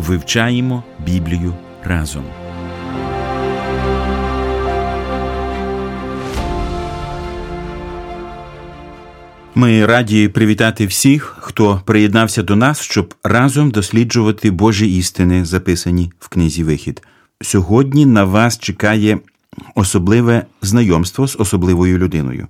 Вивчаємо 0.00 0.84
Біблію 1.06 1.54
разом. 1.84 2.24
Ми 9.54 9.86
раді 9.86 10.28
привітати 10.28 10.86
всіх, 10.86 11.36
хто 11.40 11.82
приєднався 11.84 12.42
до 12.42 12.56
нас, 12.56 12.80
щоб 12.80 13.14
разом 13.24 13.70
досліджувати 13.70 14.50
Божі 14.50 14.96
істини, 14.96 15.44
записані 15.44 16.12
в 16.18 16.28
книзі 16.28 16.64
Вихід. 16.64 17.02
Сьогодні 17.42 18.06
на 18.06 18.24
вас 18.24 18.58
чекає 18.58 19.18
особливе 19.74 20.44
знайомство 20.62 21.28
з 21.28 21.36
особливою 21.40 21.98
людиною. 21.98 22.46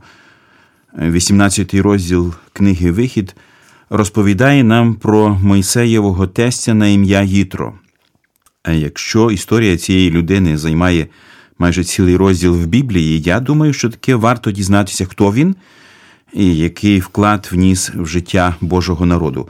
18-й 0.98 1.80
розділ 1.80 2.34
книги 2.52 2.90
Вихід 2.90 3.36
розповідає 3.90 4.64
нам 4.64 4.94
про 4.94 5.38
Мойсеєвого 5.42 6.26
тестя 6.26 6.74
на 6.74 6.86
ім'я 6.86 7.22
Їтро. 7.22 7.74
А 8.62 8.72
якщо 8.72 9.30
історія 9.30 9.76
цієї 9.76 10.10
людини 10.10 10.58
займає 10.58 11.06
майже 11.58 11.84
цілий 11.84 12.16
розділ 12.16 12.52
в 12.52 12.66
Біблії, 12.66 13.20
я 13.20 13.40
думаю, 13.40 13.72
що 13.72 13.90
таке 13.90 14.14
варто 14.14 14.50
дізнатися, 14.50 15.06
хто 15.06 15.32
він 15.32 15.54
і 16.32 16.56
який 16.56 17.00
вклад 17.00 17.48
вніс 17.52 17.90
в 17.90 18.06
життя 18.06 18.54
Божого 18.60 19.06
народу. 19.06 19.48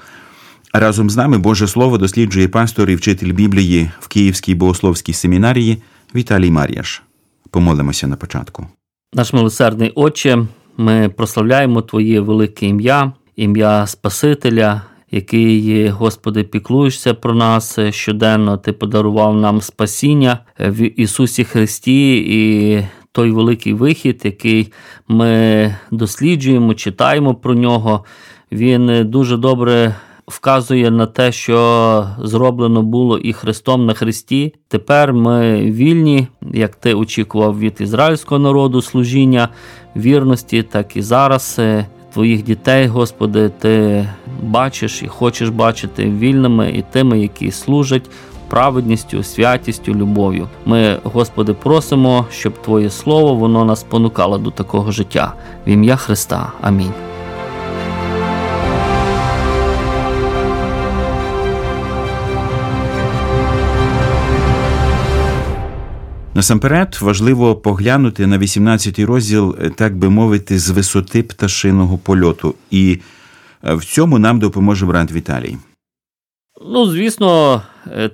Разом 0.72 1.10
з 1.10 1.16
нами 1.16 1.38
Боже 1.38 1.68
Слово 1.68 1.98
досліджує 1.98 2.48
пастор 2.48 2.90
і 2.90 2.94
вчитель 2.94 3.32
Біблії 3.32 3.90
в 4.00 4.08
Київській 4.08 4.54
богословській 4.54 5.12
семінарії 5.12 5.82
Віталій 6.14 6.50
Мар'яш. 6.50 7.02
Помолимося 7.50 8.06
на 8.06 8.16
початку. 8.16 8.66
Наш 9.12 9.32
милосердний 9.32 9.90
Отче, 9.90 10.46
ми 10.76 11.08
прославляємо 11.08 11.82
Твоє 11.82 12.20
велике 12.20 12.66
ім'я, 12.66 13.12
ім'я 13.40 13.86
Спасителя, 13.86 14.82
який, 15.10 15.88
Господи, 15.88 16.42
піклуєшся 16.42 17.14
про 17.14 17.34
нас 17.34 17.78
щоденно. 17.90 18.56
Ти 18.56 18.72
подарував 18.72 19.36
нам 19.36 19.60
спасіння 19.60 20.38
в 20.58 21.00
Ісусі 21.00 21.44
Христі 21.44 22.16
і 22.16 22.84
той 23.12 23.30
великий 23.30 23.72
вихід, 23.72 24.20
який 24.24 24.72
ми 25.08 25.74
досліджуємо, 25.90 26.74
читаємо 26.74 27.34
про 27.34 27.54
нього. 27.54 28.04
Він 28.52 29.10
дуже 29.10 29.36
добре. 29.36 29.94
Вказує 30.26 30.90
на 30.90 31.06
те, 31.06 31.32
що 31.32 32.08
зроблено 32.18 32.82
було 32.82 33.18
і 33.18 33.32
Христом 33.32 33.86
на 33.86 33.94
Христі. 33.94 34.54
Тепер 34.68 35.12
ми 35.12 35.60
вільні, 35.60 36.26
як 36.52 36.76
ти 36.76 36.94
очікував 36.94 37.58
від 37.58 37.76
ізраїльського 37.80 38.38
народу 38.38 38.82
служіння 38.82 39.48
вірності, 39.96 40.62
так 40.62 40.96
і 40.96 41.02
зараз 41.02 41.60
твоїх 42.12 42.42
дітей, 42.42 42.86
Господи, 42.86 43.48
ти 43.48 44.06
бачиш 44.42 45.02
і 45.02 45.06
хочеш 45.06 45.48
бачити 45.48 46.04
вільними 46.04 46.70
і 46.70 46.82
тими, 46.82 47.20
які 47.20 47.50
служать 47.50 48.10
праведністю, 48.48 49.22
святістю, 49.22 49.94
любов'ю. 49.94 50.48
Ми, 50.66 50.98
Господи, 51.02 51.54
просимо, 51.54 52.26
щоб 52.30 52.62
Твоє 52.62 52.90
Слово 52.90 53.34
воно 53.34 53.64
нас 53.64 53.82
понукало 53.82 54.38
до 54.38 54.50
такого 54.50 54.90
життя. 54.90 55.34
В 55.66 55.70
ім'я 55.70 55.96
Христа. 55.96 56.52
Амінь. 56.60 57.09
Насамперед 66.34 66.98
важливо 67.00 67.56
поглянути 67.56 68.26
на 68.26 68.38
18-й 68.38 69.04
розділ, 69.04 69.56
так 69.56 69.96
би 69.96 70.10
мовити, 70.10 70.58
з 70.58 70.70
висоти 70.70 71.22
пташиного 71.22 71.98
польоту, 71.98 72.54
і 72.70 72.98
в 73.62 73.84
цьому 73.84 74.18
нам 74.18 74.38
допоможе 74.38 74.86
брат 74.86 75.12
Віталій. 75.12 75.56
Ну, 76.66 76.86
звісно, 76.86 77.54
е, 77.54 77.60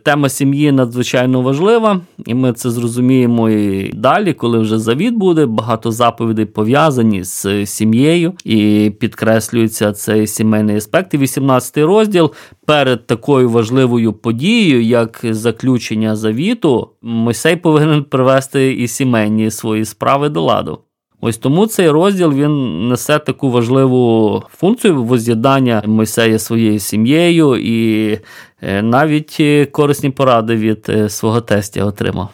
тема 0.03 0.29
сім'ї 0.29 0.73
надзвичайно 0.73 1.43
важлива, 1.43 2.01
і 2.27 2.35
ми 2.35 2.53
це 2.53 2.71
зрозуміємо 2.71 3.51
і 3.51 3.93
далі, 3.93 4.33
коли 4.33 4.59
вже 4.59 4.79
завіт 4.79 5.15
буде. 5.15 5.47
Багато 5.47 5.93
заповідей 5.93 6.45
пов'язані 6.45 7.25
з 7.25 7.67
сім'єю, 7.67 8.33
і 8.45 8.93
підкреслюється 9.01 9.93
цей 9.93 10.27
сімейний 10.27 10.77
аспект. 10.77 11.15
І 11.15 11.19
18 11.19 11.79
розділ 11.79 12.33
перед 12.67 13.07
такою 13.07 13.51
важливою 13.51 14.13
подією, 14.13 14.83
як 14.83 15.21
заключення 15.23 16.17
завіту, 16.17 16.91
Мойсей 17.03 17.57
повинен 17.57 18.05
привести 18.05 18.75
і 18.75 18.89
сімейні 18.89 19.51
свої 19.51 19.85
справи 19.85 20.29
до 20.29 20.43
ладу. 20.43 20.79
Ось 21.27 21.39
тому 21.39 21.67
цей 21.67 21.91
розділ 21.91 22.33
він 22.33 22.89
несе 22.89 23.19
таку 23.19 23.51
важливу 23.51 24.43
функцію 24.59 25.05
воз'єднання 25.05 25.83
Мойсея 25.87 26.39
своєю 26.39 26.79
сім'єю 26.79 27.57
і 27.57 28.11
е, 28.63 28.83
навіть 28.83 29.37
е, 29.41 29.67
корисні 29.67 30.11
поради 30.11 30.57
від 30.57 30.87
е, 30.89 31.09
свого 31.09 31.41
тестя 31.41 31.85
отримав. 31.85 32.29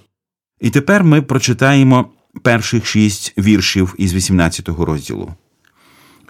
І 0.61 0.71
тепер 0.71 1.05
ми 1.05 1.23
прочитаємо 1.23 2.07
перших 2.43 2.87
шість 2.87 3.35
віршів 3.39 3.95
із 3.99 4.15
18-го 4.15 4.85
розділу. 4.85 5.29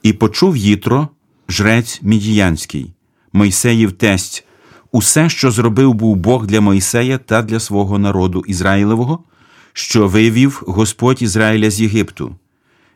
І 0.03 0.13
почув 0.13 0.57
Їтро, 0.57 1.09
жрець 1.49 2.01
Мідіянський, 2.03 2.93
Мойсеїв 3.33 3.93
тесть, 3.93 4.45
усе, 4.93 5.29
що 5.29 5.51
зробив 5.51 5.95
був 5.95 6.17
Бог 6.17 6.47
для 6.47 6.61
Мойсея 6.61 7.19
та 7.19 7.43
для 7.43 7.61
свого 7.61 7.99
народу 7.99 8.45
Ізраїлевого, 8.47 9.25
що 9.73 10.09
вивів 10.09 10.63
Господь 10.67 11.23
Ізраїля 11.23 11.71
з 11.71 11.81
Єгипту. 11.81 12.37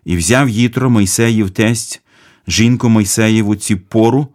І 0.06 0.16
взяв 0.16 0.48
Їтро 0.48 0.90
Мойсеїв 0.90 1.50
тесть, 1.50 2.02
жінку 2.48 2.88
Мойсеєву 2.88 3.56
пору 3.88 4.28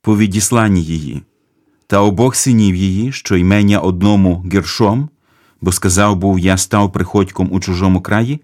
по 0.00 0.18
відісланні 0.18 0.82
її, 0.82 1.22
та 1.86 2.00
обох 2.00 2.36
синів 2.36 2.74
її, 2.74 3.12
що 3.12 3.36
ймення 3.36 3.78
одному 3.78 4.44
гершом, 4.52 5.08
бо 5.60 5.72
сказав 5.72 6.16
був 6.16 6.38
я 6.38 6.56
став 6.56 6.92
приходьком 6.92 7.48
у 7.52 7.60
чужому 7.60 8.00
краї, 8.00 8.40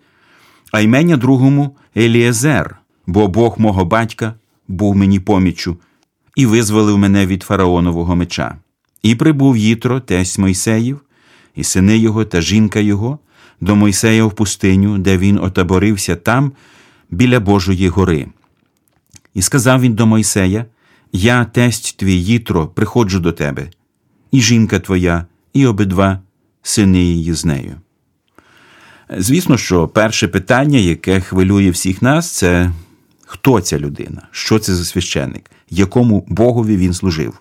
а 0.73 0.81
ймення 0.81 1.17
другому 1.17 1.77
Еліезер, 1.97 2.77
бо 3.07 3.29
Бог 3.29 3.55
мого 3.59 3.85
батька 3.85 4.35
був 4.69 4.97
мені 4.97 5.21
поміччю, 5.21 5.77
і 6.37 6.47
визволив 6.47 6.99
мене 6.99 7.27
від 7.27 7.43
фараонового 7.43 8.17
меча. 8.17 8.57
І 9.03 9.15
прибув 9.15 9.57
Їтро, 9.57 10.01
тесть 10.01 10.39
Мойсеїв, 10.39 11.01
і 11.57 11.65
сини 11.65 11.99
його 11.99 12.25
та 12.25 12.41
жінка 12.41 12.81
його 12.81 13.19
до 13.61 13.77
Мойсея 13.77 14.25
в 14.25 14.33
пустиню, 14.33 14.99
де 14.99 15.19
він 15.19 15.39
отаборився 15.39 16.17
там, 16.17 16.53
біля 17.11 17.41
Божої 17.41 17.89
гори. 17.89 18.27
І 19.35 19.43
сказав 19.43 19.81
він 19.81 19.95
до 19.95 20.07
Мойсея: 20.07 20.65
Я, 21.13 21.45
тесть 21.45 21.97
твій 21.97 22.23
Їтро, 22.23 22.67
приходжу 22.67 23.19
до 23.19 23.33
тебе, 23.33 23.71
і 24.31 24.41
жінка 24.41 24.81
твоя, 24.81 25.27
і 25.53 25.67
обидва 25.67 26.21
сини 26.63 27.03
її 27.03 27.33
з 27.33 27.45
нею. 27.45 27.77
Звісно, 29.19 29.59
що 29.59 29.89
перше 29.89 30.29
питання, 30.29 30.79
яке 30.79 31.21
хвилює 31.21 31.71
всіх 31.71 32.03
нас, 32.03 32.31
це 32.31 32.73
хто 33.27 33.61
ця 33.61 33.79
людина, 33.79 34.23
що 34.31 34.59
це 34.59 34.75
за 34.75 34.85
священник, 34.85 35.51
якому 35.71 36.25
Богові 36.29 36.77
він 36.77 36.95
служив. 36.95 37.41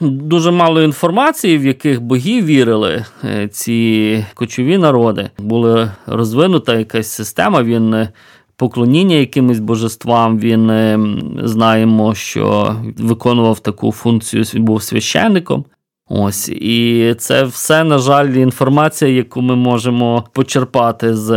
Дуже 0.00 0.50
мало 0.50 0.82
інформації, 0.82 1.58
в 1.58 1.66
яких 1.66 2.02
богів 2.02 2.44
вірили 2.44 3.04
е, 3.24 3.48
ці 3.48 4.24
кочові 4.34 4.78
народи. 4.78 5.30
Була 5.38 5.92
розвинута 6.06 6.74
якась 6.74 7.10
система. 7.10 7.62
Він 7.62 7.94
е, 7.94 8.08
поклоніння 8.56 9.16
якимось 9.16 9.58
божествам. 9.58 10.38
Він 10.38 10.70
е, 10.70 10.98
знаємо, 11.42 12.14
що 12.14 12.76
виконував 12.98 13.60
таку 13.60 13.92
функцію, 13.92 14.44
був 14.54 14.82
священником. 14.82 15.64
Ось 16.08 16.48
і 16.48 17.14
це 17.18 17.44
все, 17.44 17.84
на 17.84 17.98
жаль, 17.98 18.28
інформація, 18.28 19.10
яку 19.10 19.42
ми 19.42 19.56
можемо 19.56 20.24
почерпати 20.32 21.14
з 21.14 21.30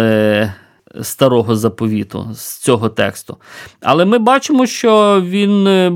старого 1.01 1.55
заповіту, 1.55 2.29
з 2.33 2.57
цього 2.57 2.89
тексту. 2.89 3.37
Але 3.81 4.05
ми 4.05 4.17
бачимо, 4.17 4.65
що 4.65 5.21
він 5.25 5.67
е, 5.67 5.89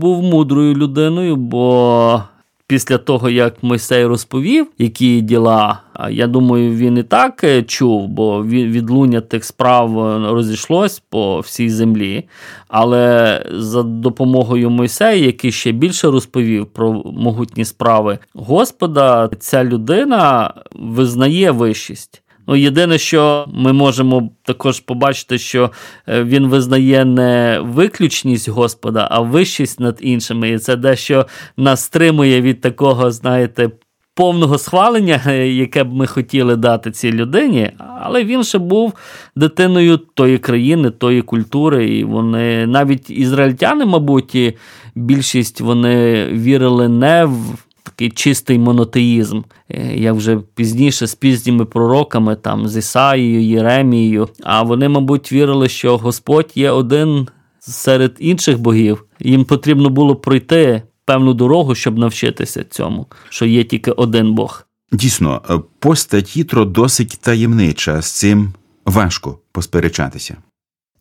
був 0.00 0.22
мудрою 0.22 0.74
людиною, 0.74 1.36
бо 1.36 2.22
після 2.66 2.98
того, 2.98 3.30
як 3.30 3.62
Мойсей 3.62 4.06
розповів, 4.06 4.66
які 4.78 5.20
діла, 5.20 5.80
я 6.10 6.26
думаю, 6.26 6.74
він 6.74 6.98
і 6.98 7.02
так 7.02 7.44
е, 7.44 7.62
чув, 7.62 8.08
бо 8.08 8.44
відлуння 8.44 9.20
тих 9.20 9.44
справ 9.44 9.98
е, 9.98 10.32
розійшлось 10.32 11.02
по 11.08 11.40
всій 11.40 11.70
землі. 11.70 12.24
Але 12.68 13.46
за 13.52 13.82
допомогою 13.82 14.70
Мойсея, 14.70 15.26
який 15.26 15.52
ще 15.52 15.72
більше 15.72 16.10
розповів 16.10 16.66
про 16.66 16.92
могутні 17.04 17.64
справи 17.64 18.18
Господа, 18.34 19.30
ця 19.38 19.64
людина 19.64 20.52
визнає 20.72 21.50
вищість. 21.50 22.23
Ну, 22.46 22.56
єдине, 22.56 22.98
що 22.98 23.46
ми 23.54 23.72
можемо 23.72 24.30
також 24.42 24.80
побачити, 24.80 25.38
що 25.38 25.70
е, 26.08 26.24
він 26.24 26.46
визнає 26.46 27.04
не 27.04 27.60
виключність 27.62 28.48
Господа, 28.48 29.08
а 29.10 29.20
вищість 29.20 29.80
над 29.80 29.98
іншими. 30.00 30.50
І 30.50 30.58
це 30.58 30.76
дещо 30.76 31.26
нас 31.56 31.80
стримує 31.80 32.40
від 32.40 32.60
такого, 32.60 33.10
знаєте, 33.10 33.70
повного 34.14 34.58
схвалення, 34.58 35.22
е, 35.26 35.48
яке 35.48 35.84
б 35.84 35.94
ми 35.94 36.06
хотіли 36.06 36.56
дати 36.56 36.90
цій 36.90 37.12
людині. 37.12 37.70
Але 38.00 38.24
він 38.24 38.44
ще 38.44 38.58
був 38.58 38.92
дитиною 39.36 39.96
тої 39.96 40.38
країни, 40.38 40.90
тої 40.90 41.22
культури. 41.22 41.86
І 41.86 42.04
вони 42.04 42.66
навіть 42.66 43.10
ізраїльтяни, 43.10 43.84
мабуть, 43.84 44.56
більшість 44.94 45.60
вони 45.60 46.26
вірили 46.26 46.88
не 46.88 47.24
в 47.24 47.63
такий 47.94 48.10
чистий 48.10 48.58
монотеїзм, 48.58 49.40
е, 49.68 49.96
як 49.96 50.14
вже 50.14 50.40
пізніше 50.54 51.06
з 51.06 51.14
пізніми 51.14 51.64
пророками, 51.64 52.36
там 52.36 52.68
з 52.68 52.76
Ісаїєю, 52.76 53.42
Єремією. 53.42 54.28
А 54.42 54.62
вони, 54.62 54.88
мабуть, 54.88 55.32
вірили, 55.32 55.68
що 55.68 55.98
Господь 55.98 56.52
є 56.54 56.70
один 56.70 57.28
серед 57.60 58.16
інших 58.18 58.58
богів. 58.58 59.04
Їм 59.20 59.44
потрібно 59.44 59.90
було 59.90 60.16
пройти 60.16 60.82
певну 61.04 61.34
дорогу, 61.34 61.74
щоб 61.74 61.98
навчитися 61.98 62.64
цьому, 62.70 63.06
що 63.28 63.46
є 63.46 63.64
тільки 63.64 63.90
один 63.90 64.34
Бог. 64.34 64.66
Дійсно, 64.92 65.62
постать 65.78 66.36
Ітро 66.36 66.64
досить 66.64 67.18
таємнича, 67.20 68.02
з 68.02 68.12
цим 68.12 68.52
важко 68.86 69.38
посперечатися. 69.52 70.36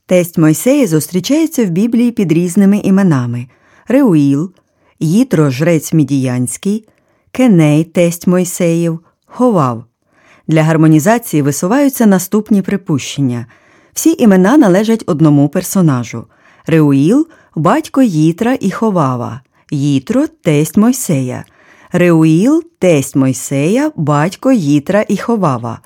Тесть 0.06 0.38
Мойсея 0.38 0.88
зустрічається 0.88 1.66
в 1.66 1.70
Біблії 1.70 2.12
під 2.12 2.32
різними 2.32 2.78
іменами 2.78 3.48
Реуїл, 3.88 4.52
Їтро 5.04 5.50
жрець 5.50 5.94
Мідіянський, 5.94 6.88
Кеней, 7.32 7.84
тесть 7.84 8.28
Мойсеїв, 8.28 9.00
Ховав. 9.26 9.84
Для 10.48 10.64
гармонізації 10.64 11.42
висуваються 11.42 12.06
наступні 12.06 12.62
припущення. 12.62 13.46
Всі 13.94 14.16
імена 14.20 14.58
належать 14.58 15.04
одному 15.08 15.50
персонажу 15.50 16.26
Реуїл 16.66 17.28
батько 17.56 18.02
Їтра 18.02 18.58
і 18.60 18.72
Ховава, 18.72 19.42
Їтро 19.72 20.28
тесть 20.28 20.78
Мойсея, 20.78 21.46
Реуїл 21.92 22.64
тесть 22.80 23.16
Мойсея, 23.16 23.92
батько 23.96 24.52
Їтра 24.52 25.06
і 25.08 25.18
Ховава. 25.18 25.80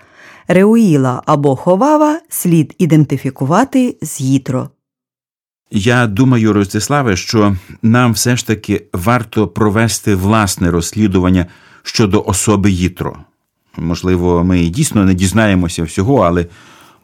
Реуїла 0.47 1.21
або 1.25 1.55
Ховава 1.55 2.19
слід 2.29 2.75
ідентифікувати 2.77 3.97
з 4.01 4.21
Їтро. 4.21 4.69
Я 5.71 6.07
думаю, 6.07 6.53
Ростиславе, 6.53 7.15
що 7.15 7.55
нам 7.81 8.13
все 8.13 8.37
ж 8.37 8.47
таки 8.47 8.83
варто 8.93 9.47
провести 9.47 10.15
власне 10.15 10.71
розслідування 10.71 11.45
щодо 11.83 12.23
особи 12.23 12.71
Їтро. 12.71 13.17
Можливо, 13.77 14.43
ми 14.43 14.65
дійсно 14.69 15.05
не 15.05 15.13
дізнаємося 15.13 15.83
всього, 15.83 16.17
але 16.17 16.45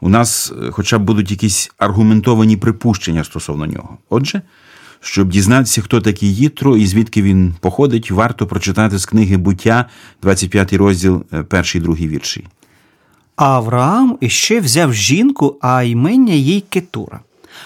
у 0.01 0.10
нас 0.10 0.54
е, 0.63 0.71
хоча 0.71 0.98
б 0.98 1.04
будуть 1.04 1.31
якісь 1.31 1.71
аргументовані 1.77 2.57
припущення 2.57 3.24
стосовно 3.24 3.65
нього. 3.65 3.98
Отже, 4.10 4.42
щоб 5.01 5.30
дізнатися, 5.30 5.81
хто 5.81 6.01
такий 6.01 6.36
Їтро 6.36 6.77
і 6.77 6.88
звідки 6.88 7.21
він 7.21 7.56
походить, 7.59 8.12
варто 8.12 8.48
прочитати 8.48 8.98
з 8.98 9.06
книги 9.06 9.38
буття, 9.38 9.86
25 10.21 10.74
розділ, 10.74 11.24
е, 11.33 11.44
перший 11.44 11.81
другий 11.81 12.07
вірші. 12.07 12.45
Авраам 13.36 14.18
іще 14.21 14.59
взяв 14.59 14.94
жінку, 14.94 15.57
а 15.62 15.83
ймення 15.83 16.33
їй 16.33 16.62
Кетура 16.62 17.19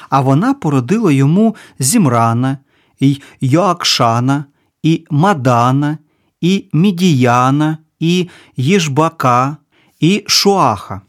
а 0.10 0.22
вона 0.22 0.54
породила 0.54 1.12
йому 1.12 1.56
Зімрана, 1.80 2.58
і 3.00 3.22
Йоакшана, 3.42 4.46
і 4.84 5.06
Мадана, 5.10 5.98
і 6.42 6.66
Мідіяна, 6.74 7.78
і 8.00 8.30
Єжбака, 8.58 9.58
і 10.00 10.24
Шуаха. 10.28 11.02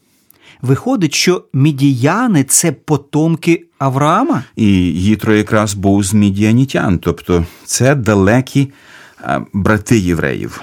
Виходить, 0.62 1.14
що 1.14 1.44
мідіяни 1.52 2.44
це 2.44 2.72
потомки 2.72 3.64
Авраама? 3.78 4.42
І 4.56 4.66
Їтро 4.92 5.34
якраз 5.34 5.74
був 5.74 6.04
з 6.04 6.14
мідіанітян, 6.14 6.98
тобто 6.98 7.44
це 7.64 7.94
далекі 7.94 8.72
брати 9.52 9.98
євреїв. 9.98 10.60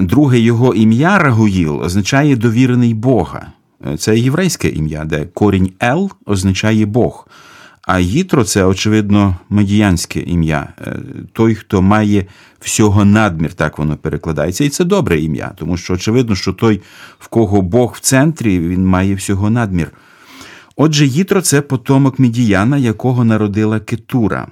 Друге 0.00 0.38
його 0.38 0.74
ім'я 0.74 1.18
Рагуїл 1.18 1.80
означає 1.80 2.36
довірений 2.36 2.94
Бога. 2.94 3.52
Це 3.98 4.18
єврейське 4.18 4.68
ім'я, 4.68 5.04
де 5.04 5.24
корінь 5.24 5.72
Ел 5.80 6.10
означає 6.26 6.86
Бог. 6.86 7.28
А 7.86 7.98
Їтро 7.98 8.44
це, 8.44 8.64
очевидно, 8.64 9.36
медіянське 9.48 10.20
ім'я. 10.20 10.68
Е, 10.80 10.96
той, 11.32 11.54
хто 11.54 11.82
має 11.82 12.26
всього 12.60 13.04
надмір, 13.04 13.52
так 13.52 13.78
воно 13.78 13.96
перекладається. 13.96 14.64
І 14.64 14.68
це 14.68 14.84
добре 14.84 15.20
ім'я, 15.20 15.52
тому 15.56 15.76
що 15.76 15.94
очевидно, 15.94 16.34
що 16.34 16.52
той, 16.52 16.80
в 17.18 17.28
кого 17.28 17.62
Бог 17.62 17.94
в 17.96 18.00
центрі, 18.00 18.58
він 18.58 18.86
має 18.86 19.14
всього 19.14 19.50
надмір. 19.50 19.90
Отже, 20.76 21.06
Їтро 21.06 21.40
це 21.40 21.60
потомок 21.60 22.18
Медіяна, 22.18 22.78
якого 22.78 23.24
народила 23.24 23.80
Кетура. 23.80 24.48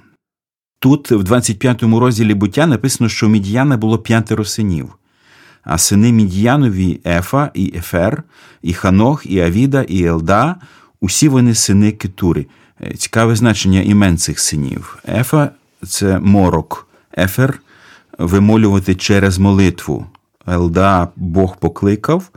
Тут, 0.79 1.11
в 1.11 1.33
25-му 1.33 1.99
розділі 1.99 2.33
буття, 2.33 2.67
написано, 2.67 3.09
що 3.09 3.27
у 3.27 3.29
Медіяна 3.29 3.77
було 3.77 3.97
п'ятеро 3.97 4.45
синів 4.45 4.95
а 5.65 5.77
сини 5.77 6.11
Мідіянові 6.11 6.99
Ефа 7.05 7.51
і 7.53 7.73
Ефер, 7.75 8.23
і 8.61 8.73
Ханох, 8.73 9.25
і 9.25 9.39
Авіда, 9.39 9.81
і 9.81 10.03
Елда, 10.03 10.55
усі 11.01 11.27
вони 11.27 11.55
сини 11.55 11.91
Кетури. 11.91 12.45
Е, 12.81 12.93
цікаве 12.93 13.35
значення 13.35 13.81
імен 13.81 14.17
цих 14.17 14.39
синів. 14.39 14.97
Ефа 15.07 15.49
це 15.87 16.19
морок, 16.19 16.87
Ефер 17.17 17.59
вимолювати 18.17 18.95
через 18.95 19.37
молитву. 19.37 20.05
Елда 20.47 21.07
Бог 21.15 21.57
покликав, 21.57 22.29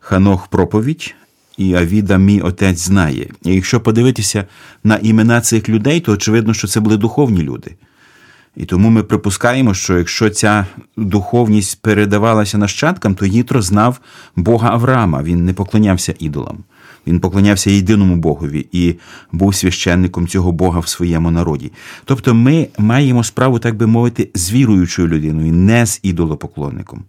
Ханох 0.00 0.46
проповідь. 0.46 1.14
І 1.56 1.74
Авіда, 1.74 2.16
мій 2.16 2.40
отець 2.40 2.78
знає. 2.78 3.30
І 3.42 3.54
якщо 3.54 3.80
подивитися 3.80 4.44
на 4.84 4.96
імена 4.96 5.40
цих 5.40 5.68
людей, 5.68 6.00
то 6.00 6.12
очевидно, 6.12 6.54
що 6.54 6.68
це 6.68 6.80
були 6.80 6.96
духовні 6.96 7.42
люди. 7.42 7.74
І 8.56 8.64
тому 8.64 8.90
ми 8.90 9.02
припускаємо, 9.02 9.74
що 9.74 9.98
якщо 9.98 10.30
ця 10.30 10.66
духовність 10.96 11.82
передавалася 11.82 12.58
нащадкам, 12.58 13.14
то 13.14 13.26
Їтро 13.26 13.62
знав 13.62 14.00
Бога 14.36 14.70
Авраама. 14.70 15.22
Він 15.22 15.44
не 15.44 15.52
поклонявся 15.52 16.14
ідолам. 16.18 16.64
Він 17.06 17.20
поклонявся 17.20 17.70
єдиному 17.70 18.16
Богові 18.16 18.66
і 18.72 18.94
був 19.32 19.54
священником 19.54 20.28
цього 20.28 20.52
Бога 20.52 20.80
в 20.80 20.88
своєму 20.88 21.30
народі. 21.30 21.72
Тобто 22.04 22.34
ми 22.34 22.68
маємо 22.78 23.24
справу, 23.24 23.58
так 23.58 23.76
би 23.76 23.86
мовити, 23.86 24.28
з 24.34 24.52
віруючою 24.52 25.08
людиною, 25.08 25.52
не 25.52 25.86
з 25.86 26.00
ідолопоклонником. 26.02 27.04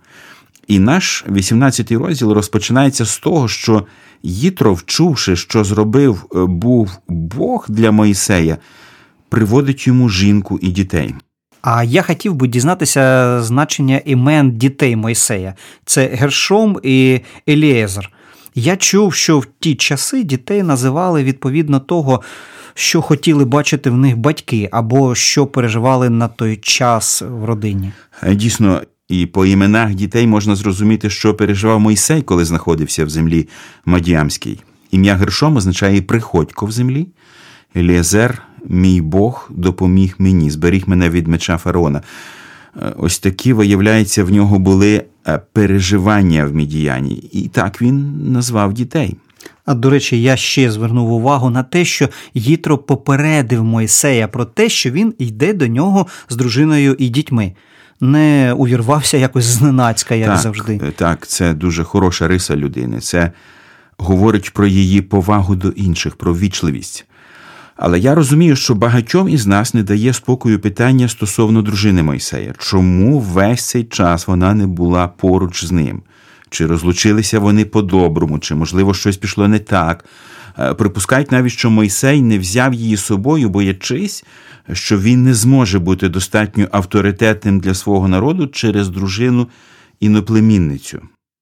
І 0.68 0.80
наш 0.80 1.26
18-й 1.30 1.96
розділ 1.96 2.32
розпочинається 2.32 3.06
з 3.06 3.20
того, 3.20 3.48
що 3.48 3.86
Їтро, 4.24 4.74
вчувши, 4.74 5.36
що 5.36 5.64
зробив 5.64 6.26
е, 6.36 6.46
був 6.46 6.98
Бог 7.08 7.66
для 7.70 7.92
Моїсея, 7.92 8.58
приводить 9.30 9.88
йому 9.88 10.10
жінку 10.10 10.60
і 10.62 10.68
дітей. 10.68 11.16
А 11.62 11.84
я 11.84 12.02
хотів 12.02 12.36
би 12.36 12.48
дізнатися 12.48 13.42
значення 13.42 14.02
імен 14.06 14.52
дітей 14.52 14.96
Мойсея 14.96 15.54
це 15.86 16.08
Гершом 16.08 16.80
і 16.84 17.20
Еліезер. 17.50 18.12
Я 18.56 18.78
чув, 18.78 19.14
що 19.14 19.40
в 19.40 19.46
ті 19.60 19.76
часи 19.76 20.24
дітей 20.24 20.64
називали 20.64 21.24
відповідно 21.24 21.80
того, 21.80 22.22
що 22.74 23.02
хотіли 23.02 23.46
бачити 23.46 23.90
в 23.90 23.98
них 23.98 24.18
батьки, 24.18 24.70
або 24.72 25.16
що 25.16 25.48
переживали 25.48 26.10
на 26.10 26.28
той 26.28 26.58
час 26.58 27.22
в 27.22 27.46
родині. 27.46 27.92
Е, 28.24 28.36
дійсно, 28.36 28.82
і 29.10 29.26
по 29.26 29.46
іменах 29.46 29.94
дітей 29.94 30.28
можна 30.28 30.56
зрозуміти, 30.56 31.10
що 31.10 31.34
переживав 31.34 31.80
Мойсей, 31.80 32.22
коли 32.22 32.46
знаходився 32.46 33.06
в 33.06 33.10
землі 33.10 33.48
Мадіамській. 33.86 34.60
Ім'я 34.92 35.16
Гершом 35.16 35.58
означає 35.58 36.02
приходько 36.02 36.66
в 36.66 36.72
землі, 36.72 37.08
Еліезер 37.76 38.47
мій 38.66 39.02
Бог 39.02 39.52
допоміг 39.56 40.16
мені, 40.18 40.50
зберіг 40.50 40.84
мене 40.88 41.10
від 41.10 41.28
меча 41.28 41.58
фараона. 41.58 42.02
Е, 42.82 42.94
ось 42.98 43.20
такі, 43.20 43.54
виявляється, 43.54 44.24
в 44.24 44.32
нього 44.32 44.60
були 44.60 45.04
е, 45.28 45.42
переживання 45.54 46.46
в 46.46 46.56
Мідіяні. 46.56 47.30
І 47.32 47.48
так 47.48 47.82
він 47.82 48.32
назвав 48.32 48.74
дітей. 48.74 49.16
А 49.66 49.74
до 49.74 49.90
речі, 49.90 50.22
я 50.22 50.36
ще 50.36 50.72
звернув 50.72 51.12
увагу 51.12 51.50
на 51.50 51.64
те, 51.64 51.86
що 51.86 52.10
Їтро 52.34 52.78
попередив 52.78 53.64
Мойсея 53.64 54.28
про 54.28 54.46
те, 54.46 54.70
що 54.70 54.92
він 54.92 55.14
йде 55.18 55.54
до 55.54 55.68
нього 55.68 56.08
з 56.30 56.36
дружиною 56.36 56.96
і 57.00 57.10
дітьми. 57.10 57.54
Не 58.00 58.54
увірвався 58.58 59.18
якось 59.18 59.46
зненацька, 59.46 60.16
як 60.16 60.30
так, 60.30 60.40
завжди. 60.40 60.82
Е, 60.88 60.92
так, 60.92 61.28
це 61.28 61.54
дуже 61.54 61.84
хороша 61.84 62.28
риса 62.28 62.56
людини. 62.56 63.00
Це 63.00 63.32
говорить 63.98 64.54
про 64.54 64.68
її 64.68 65.02
повагу 65.02 65.56
до 65.56 65.70
інших, 65.70 66.16
про 66.16 66.38
вічливість. 66.38 67.06
Але 67.78 68.00
я 68.00 68.16
розумію, 68.16 68.56
що 68.56 68.76
багатьом 68.76 69.30
із 69.30 69.48
нас 69.48 69.74
не 69.74 69.84
дає 69.84 70.14
спокою 70.14 70.60
питання 70.60 71.08
стосовно 71.08 71.62
дружини 71.62 72.04
Мойсея. 72.04 72.54
Чому 72.58 73.20
весь 73.20 73.70
цей 73.70 73.84
час 73.84 74.28
вона 74.28 74.54
не 74.54 74.68
була 74.68 75.08
поруч 75.08 75.66
з 75.66 75.72
ним? 75.72 76.02
Чи 76.50 76.66
розлучилися 76.66 77.40
вони 77.40 77.66
по-доброму, 77.66 78.40
чи, 78.40 78.56
можливо, 78.56 78.94
щось 78.94 79.18
пішло 79.18 79.48
не 79.48 79.60
так. 79.60 80.06
Е, 80.60 80.74
Припускають 80.74 81.32
навіть, 81.32 81.52
що 81.52 81.70
Мойсей 81.70 82.22
не 82.22 82.40
взяв 82.40 82.74
її 82.74 82.96
з 82.96 83.06
собою, 83.06 83.50
боячись, 83.50 84.26
що 84.74 85.00
він 85.00 85.24
не 85.24 85.34
зможе 85.34 85.80
бути 85.80 86.10
достатньо 86.10 86.68
авторитетним 86.72 87.60
для 87.60 87.74
свого 87.74 88.08
народу 88.08 88.48
через 88.48 88.90
дружину 88.90 89.48
іноплемінницю. 90.00 91.02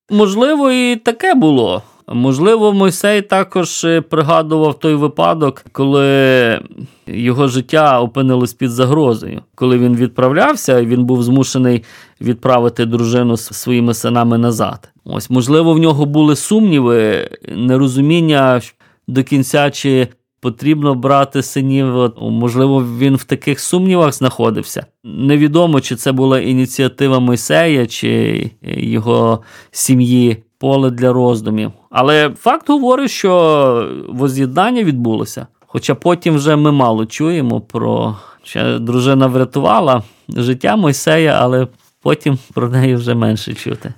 Можливо, 0.09 0.71
і 0.71 0.95
таке 0.95 1.33
було. 1.33 1.83
Можливо, 2.07 2.73
Мойсей 2.73 3.21
також 3.21 3.83
е, 3.83 4.01
пригадував 4.01 4.79
той 4.79 4.95
випадок, 4.95 5.65
коли 5.71 6.59
його 7.07 7.47
життя 7.47 7.99
опинилось 8.01 8.53
під 8.53 8.71
загрозою. 8.71 9.41
Коли 9.55 9.77
він 9.77 9.95
відправлявся, 9.95 10.85
він 10.85 11.05
був 11.05 11.23
змушений 11.23 11.83
відправити 12.21 12.85
дружину 12.85 13.37
з 13.37 13.45
своїми 13.45 13.93
синами 13.93 14.37
назад. 14.37 14.89
Ось, 15.05 15.29
можливо, 15.29 15.73
в 15.73 15.79
нього 15.79 16.05
були 16.05 16.35
сумніви, 16.35 17.29
нерозуміння 17.55 18.61
до 19.07 19.23
кінця, 19.23 19.69
чи 19.69 20.07
потрібно 20.39 20.95
брати 20.95 21.43
синів. 21.43 22.11
Можливо, 22.21 22.85
він 22.99 23.15
в 23.15 23.23
таких 23.23 23.59
сумнівах 23.59 24.13
знаходився. 24.13 24.85
Невідомо, 25.03 25.81
чи 25.81 25.95
це 25.95 26.11
була 26.11 26.39
ініціатива 26.39 27.19
Мойсея, 27.19 27.87
чи 27.87 28.51
його 28.61 29.41
сім'ї 29.71 30.44
поле 30.57 30.91
для 30.91 31.13
роздумів. 31.13 31.71
Але 31.89 32.29
факт 32.29 32.69
говорить, 32.69 33.11
що 33.11 33.91
воз'єднання 34.09 34.83
відбулося. 34.83 35.47
Хоча 35.67 35.95
потім 35.95 36.35
вже 36.35 36.55
ми 36.55 36.71
мало 36.71 37.05
чуємо 37.05 37.61
про 37.61 38.15
що 38.43 38.79
дружина 38.79 39.27
врятувала 39.27 40.03
життя 40.29 40.75
Мойсея, 40.75 41.37
але 41.41 41.67
потім 42.01 42.37
про 42.53 42.69
неї 42.69 42.95
вже 42.95 43.15
менше 43.15 43.53
чути. 43.53 43.93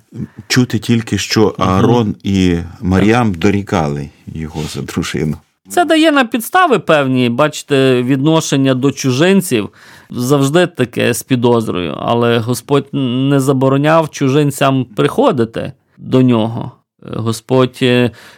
Чути 0.48 0.78
тільки, 0.78 1.18
що 1.18 1.54
Аарон 1.58 2.14
і 2.22 2.56
Маріам 2.80 3.34
дорікали 3.34 4.08
його 4.26 4.62
за 4.62 4.82
дружину. 4.82 5.36
Це 5.68 5.84
дає 5.84 6.12
на 6.12 6.24
підстави 6.24 6.78
певні, 6.78 7.28
бачите, 7.28 8.02
відношення 8.02 8.74
до 8.74 8.92
чужинців 8.92 9.68
завжди 10.10 10.66
таке 10.66 11.14
з 11.14 11.22
підозрою, 11.22 11.96
але 12.00 12.38
Господь 12.38 12.86
не 12.92 13.40
забороняв 13.40 14.10
чужинцям 14.10 14.84
приходити 14.84 15.72
до 15.98 16.22
нього. 16.22 16.72
Господь 17.02 17.78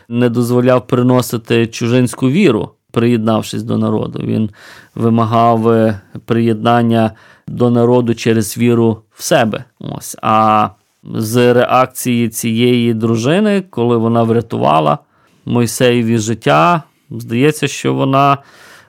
не 0.08 0.28
дозволяв 0.28 0.86
приносити 0.86 1.66
чужинську 1.66 2.30
віру, 2.30 2.70
приєднавшись 2.92 3.62
до 3.62 3.78
народу. 3.78 4.20
Він 4.24 4.50
вимагав 4.94 5.92
приєднання 6.24 7.12
до 7.48 7.70
народу 7.70 8.14
через 8.14 8.58
віру 8.58 9.02
в 9.10 9.22
себе. 9.22 9.64
Ось. 9.78 10.16
А 10.22 10.68
з 11.04 11.54
реакції 11.54 12.28
цієї 12.28 12.94
дружини, 12.94 13.64
коли 13.70 13.96
вона 13.96 14.22
врятувала 14.22 14.98
Мойсеєві 15.44 16.18
життя, 16.18 16.82
здається, 17.10 17.68
що 17.68 17.94
вона 17.94 18.38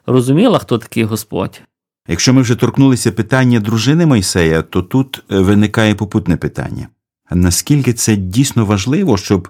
розуміла, 0.05 0.59
хто 0.59 0.77
такий 0.77 1.03
Господь. 1.03 1.61
Якщо 2.07 2.33
ми 2.33 2.41
вже 2.41 2.55
торкнулися 2.55 3.11
питання 3.11 3.59
дружини 3.59 4.05
Мойсея, 4.05 4.61
то 4.61 4.81
тут 4.81 5.23
виникає 5.29 5.95
попутне 5.95 6.37
питання. 6.37 6.87
Наскільки 7.31 7.93
це 7.93 8.15
дійсно 8.15 8.65
важливо, 8.65 9.17
щоб 9.17 9.47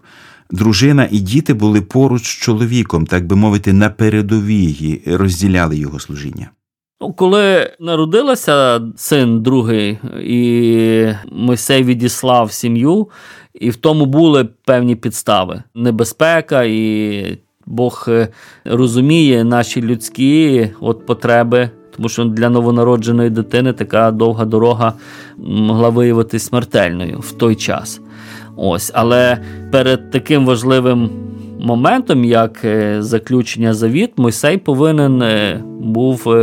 дружина 0.52 1.08
і 1.12 1.20
діти 1.20 1.54
були 1.54 1.82
поруч 1.82 2.24
з 2.24 2.38
чоловіком, 2.38 3.06
так 3.06 3.26
би 3.26 3.36
мовити, 3.36 3.74
на 3.74 3.90
передовій 3.90 5.02
розділяли 5.06 5.78
його 5.78 6.00
служіння? 6.00 6.50
Ну, 7.02 7.14
коли 7.14 7.72
народилася 7.80 8.82
син 8.96 9.42
другий, 9.42 9.98
і 10.24 11.14
Мойсей 11.32 11.84
відіслав 11.84 12.52
сім'ю, 12.52 13.10
і 13.54 13.70
в 13.70 13.76
тому 13.76 14.06
були 14.06 14.46
певні 14.66 14.96
підстави, 14.96 15.64
небезпека, 15.76 16.64
і 16.64 17.38
Бог 17.66 18.08
розуміє 18.66 19.44
наші 19.44 19.82
людські 19.82 20.70
от 20.80 21.06
потреби. 21.06 21.70
Тому 22.02 22.10
що 22.10 22.26
для 22.26 22.50
новонародженої 22.50 23.30
дитини 23.30 23.74
така 23.74 24.12
довга 24.12 24.46
дорога 24.46 24.94
могла 25.38 25.90
виявитися 25.90 26.46
смертельною 26.46 27.20
в 27.20 27.32
той 27.32 27.56
час. 27.56 28.02
Ось, 28.56 28.92
Але 28.94 29.38
перед 29.72 30.12
таким 30.12 30.46
важливим 30.46 31.10
моментом, 31.60 32.26
як 32.26 32.66
заключення 33.00 33.74
завіт, 33.74 34.12
Мойсей 34.18 34.58
повинен 34.58 35.24
був 35.80 36.36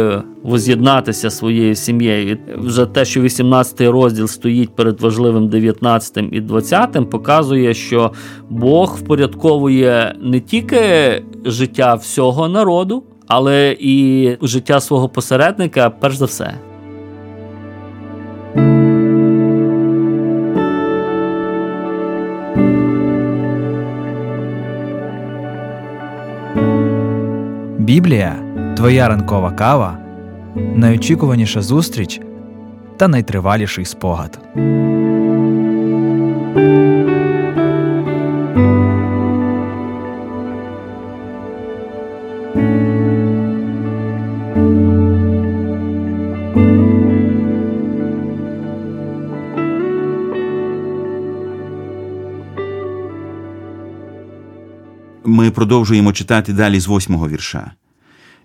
воз'єднатися 0.42 1.30
своєю 1.30 1.74
сім'єю. 1.74 2.38
Вже 2.58 2.86
те, 2.86 3.04
що 3.04 3.20
18 3.20 3.80
розділ 3.80 4.26
стоїть 4.26 4.76
перед 4.76 5.00
важливим 5.00 5.48
19 5.48 6.24
і 6.32 6.40
20, 6.40 7.10
показує, 7.10 7.74
що 7.74 8.12
Бог 8.50 8.96
впорядковує 9.00 10.14
не 10.22 10.40
тільки 10.40 10.78
життя 11.44 11.94
всього 11.94 12.48
народу 12.48 13.04
але 13.28 13.76
і 13.80 14.36
життя 14.42 14.80
свого 14.80 15.08
посередника, 15.08 15.90
перш 15.90 16.16
за 16.16 16.24
все. 16.24 16.54
Біблія 27.78 28.36
твоя 28.76 29.08
ранкова 29.08 29.50
кава, 29.50 29.98
найочікуваніша 30.54 31.62
зустріч 31.62 32.20
та 32.96 33.08
найтриваліший 33.08 33.84
спогад. 33.84 34.38
Ми 55.24 55.50
продовжуємо 55.50 56.12
читати 56.12 56.52
далі 56.52 56.80
з 56.80 56.86
восьмого 56.86 57.28
вірша. 57.28 57.70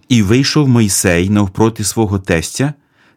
І 0.09 0.21
вийшов 0.21 0.69
Мойсей 0.69 1.29
навпроти 1.29 1.83
свого 1.83 2.19
тестя 2.19 2.73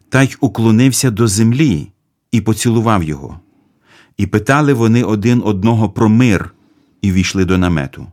та 0.09 0.23
й 0.23 0.35
уклонився 0.39 1.11
до 1.11 1.27
землі 1.27 1.91
і 2.31 2.41
поцілував 2.41 3.03
його. 3.03 3.39
І 4.17 4.27
питали 4.27 4.73
вони 4.73 5.03
один 5.03 5.41
одного 5.45 5.89
про 5.89 6.09
мир, 6.09 6.53
і 7.01 7.11
війшли 7.11 7.45
до 7.45 7.57
намету. 7.57 8.07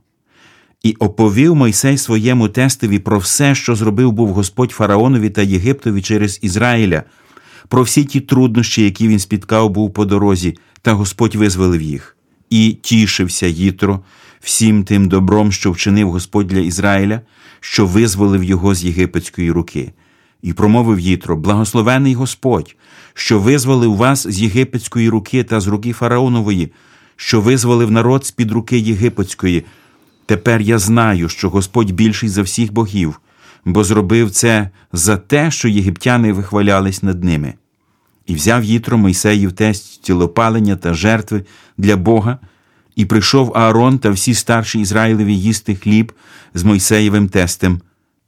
І 0.83 0.93
оповів 0.99 1.55
Мойсей 1.55 1.99
своєму 1.99 2.49
тестові 2.49 2.99
про 2.99 3.19
все, 3.19 3.55
що 3.55 3.75
зробив 3.75 4.13
був 4.13 4.29
Господь 4.29 4.71
Фараонові 4.71 5.31
та 5.31 5.43
Єгиптові 5.43 6.03
через 6.03 6.39
Ізраїля, 6.43 7.03
про 7.69 7.83
всі 7.83 8.05
ті 8.05 8.21
труднощі, 8.21 8.85
які 8.85 9.09
він 9.09 9.19
спіткав 9.19 9.71
був 9.71 9.93
по 9.93 10.05
дорозі, 10.05 10.59
та 10.83 10.93
Господь 10.93 11.35
визволив 11.35 11.83
їх. 11.83 12.17
І 12.51 12.79
тішився 12.83 13.47
Їтро 13.47 14.01
всім 14.45 14.85
тим 14.85 15.09
добром, 15.09 15.53
що 15.53 15.73
вчинив 15.73 16.11
Господь 16.11 16.47
для 16.47 16.59
Ізраїля, 16.59 17.21
що 17.61 17.87
визволив 17.87 18.45
його 18.45 18.75
з 18.75 18.85
єгипетської 18.85 19.51
руки, 19.51 19.93
і 20.43 20.53
промовив 20.53 21.01
Їтро: 21.01 21.37
Благословений 21.37 22.15
Господь, 22.15 22.77
що 23.15 23.41
визволив 23.41 23.97
вас 23.97 24.27
з 24.27 24.41
єгипетської 24.41 25.09
руки 25.09 25.45
та 25.45 25.61
з 25.61 25.67
руки 25.67 25.93
Фараонової, 25.93 26.73
що 27.17 27.41
визволив 27.41 27.91
народ 27.91 28.27
з 28.27 28.31
під 28.31 28.51
руки 28.53 28.79
єгипетської. 28.79 29.65
Тепер 30.27 30.61
я 30.61 30.79
знаю, 30.79 31.29
що 31.29 31.51
Господь 31.51 31.91
більший 31.91 32.29
за 32.29 32.43
всіх 32.43 32.73
богів, 32.73 33.21
бо 33.65 33.85
зробив 33.85 34.31
це 34.31 34.71
за 34.93 35.17
те, 35.17 35.51
що 35.51 35.69
єгиптяни 35.69 36.33
вихвалялись 36.33 37.03
над 37.03 37.25
ними. 37.25 37.55
І 38.27 38.35
взяв 38.35 38.65
Їтро 38.65 38.99
Мойсеїв 38.99 39.53
тесть 39.53 40.03
тілопалення 40.03 40.77
та 40.77 40.95
жертви 40.95 41.45
для 41.79 41.97
Бога. 41.97 42.39
І 42.97 43.05
прийшов 43.05 43.53
Аарон 43.57 43.99
та 43.99 44.11
всі 44.11 44.35
старші 44.35 44.81
Ізраїлеві 44.81 45.37
їсти 45.37 45.75
хліб 45.75 46.13
з 46.55 46.65
Мойсеєвим 46.65 47.29
тестем 47.29 47.81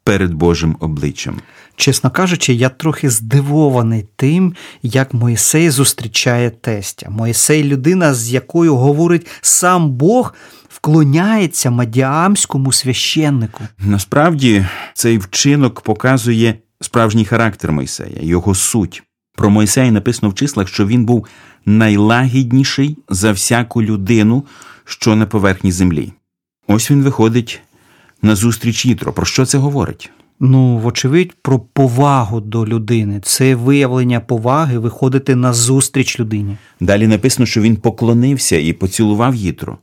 перед 0.04 0.34
Божим 0.34 0.76
обличчям. 0.80 1.40
Чесно 1.76 2.10
кажучи, 2.10 2.54
я 2.54 2.68
трохи 2.68 3.10
здивований 3.10 4.04
тим, 4.16 4.54
як 4.82 5.14
Мойсей 5.14 5.70
зустрічає 5.70 6.50
тестя. 6.50 7.10
Мойсей 7.10 7.64
людина, 7.64 8.14
з 8.14 8.32
якою 8.32 8.76
говорить 8.76 9.26
сам 9.40 9.90
Бог, 9.90 10.34
вклоняється 10.68 11.70
мадіамському 11.70 12.72
священнику. 12.72 13.64
Насправді, 13.78 14.66
цей 14.94 15.18
вчинок 15.18 15.80
показує 15.80 16.54
справжній 16.80 17.24
характер 17.24 17.72
Мойсея, 17.72 18.18
його 18.22 18.54
суть. 18.54 19.02
Про 19.36 19.50
Мойсея 19.50 19.90
написано 19.90 20.30
в 20.30 20.34
числах, 20.34 20.68
що 20.68 20.86
він 20.86 21.04
був 21.04 21.26
найлагідніший 21.66 22.98
за 23.08 23.32
всяку 23.32 23.82
людину, 23.82 24.44
що 24.84 25.16
на 25.16 25.26
поверхні 25.26 25.72
землі. 25.72 26.12
Ось 26.68 26.90
він 26.90 27.02
виходить 27.02 27.60
на 28.22 28.36
зустріч 28.36 28.86
Їтро. 28.86 29.12
Про 29.12 29.26
що 29.26 29.46
це 29.46 29.58
говорить? 29.58 30.10
Ну, 30.40 30.78
вочевидь, 30.78 31.32
про 31.42 31.58
повагу 31.58 32.40
до 32.40 32.66
людини. 32.66 33.20
Це 33.24 33.54
виявлення 33.54 34.20
поваги 34.20 34.78
виходити 34.78 35.34
на 35.36 35.52
зустріч 35.52 36.20
людині. 36.20 36.56
Далі 36.80 37.06
написано, 37.06 37.46
що 37.46 37.60
він 37.60 37.76
поклонився 37.76 38.56
і 38.58 38.72
поцілував 38.72 39.34
Їтро. 39.34 39.78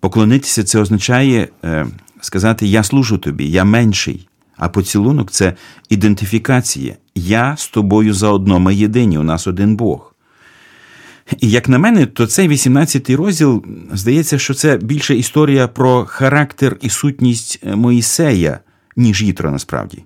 Поклонитися 0.00 0.64
це 0.64 0.80
означає 0.80 1.48
е, 1.64 1.86
сказати 2.20 2.66
Я 2.66 2.82
служу 2.82 3.18
тобі, 3.18 3.50
я 3.50 3.64
менший. 3.64 4.28
А 4.56 4.68
поцілунок 4.68 5.30
це 5.30 5.54
ідентифікація. 5.88 6.96
Я 7.14 7.56
з 7.56 7.68
тобою 7.68 8.14
заодно, 8.14 8.58
ми 8.58 8.74
єдині, 8.74 9.18
у 9.18 9.22
нас 9.22 9.46
один 9.46 9.76
Бог. 9.76 10.14
І 11.36 11.50
як 11.50 11.68
на 11.68 11.78
мене, 11.78 12.06
то 12.06 12.26
цей 12.26 12.48
18 12.48 13.10
розділ 13.10 13.64
здається, 13.92 14.38
що 14.38 14.54
це 14.54 14.76
більше 14.76 15.16
історія 15.16 15.68
про 15.68 16.04
характер 16.04 16.76
і 16.80 16.88
сутність 16.88 17.64
Моїсея, 17.74 18.58
ніж 18.96 19.22
Їтро 19.22 19.50
насправді. 19.50 20.04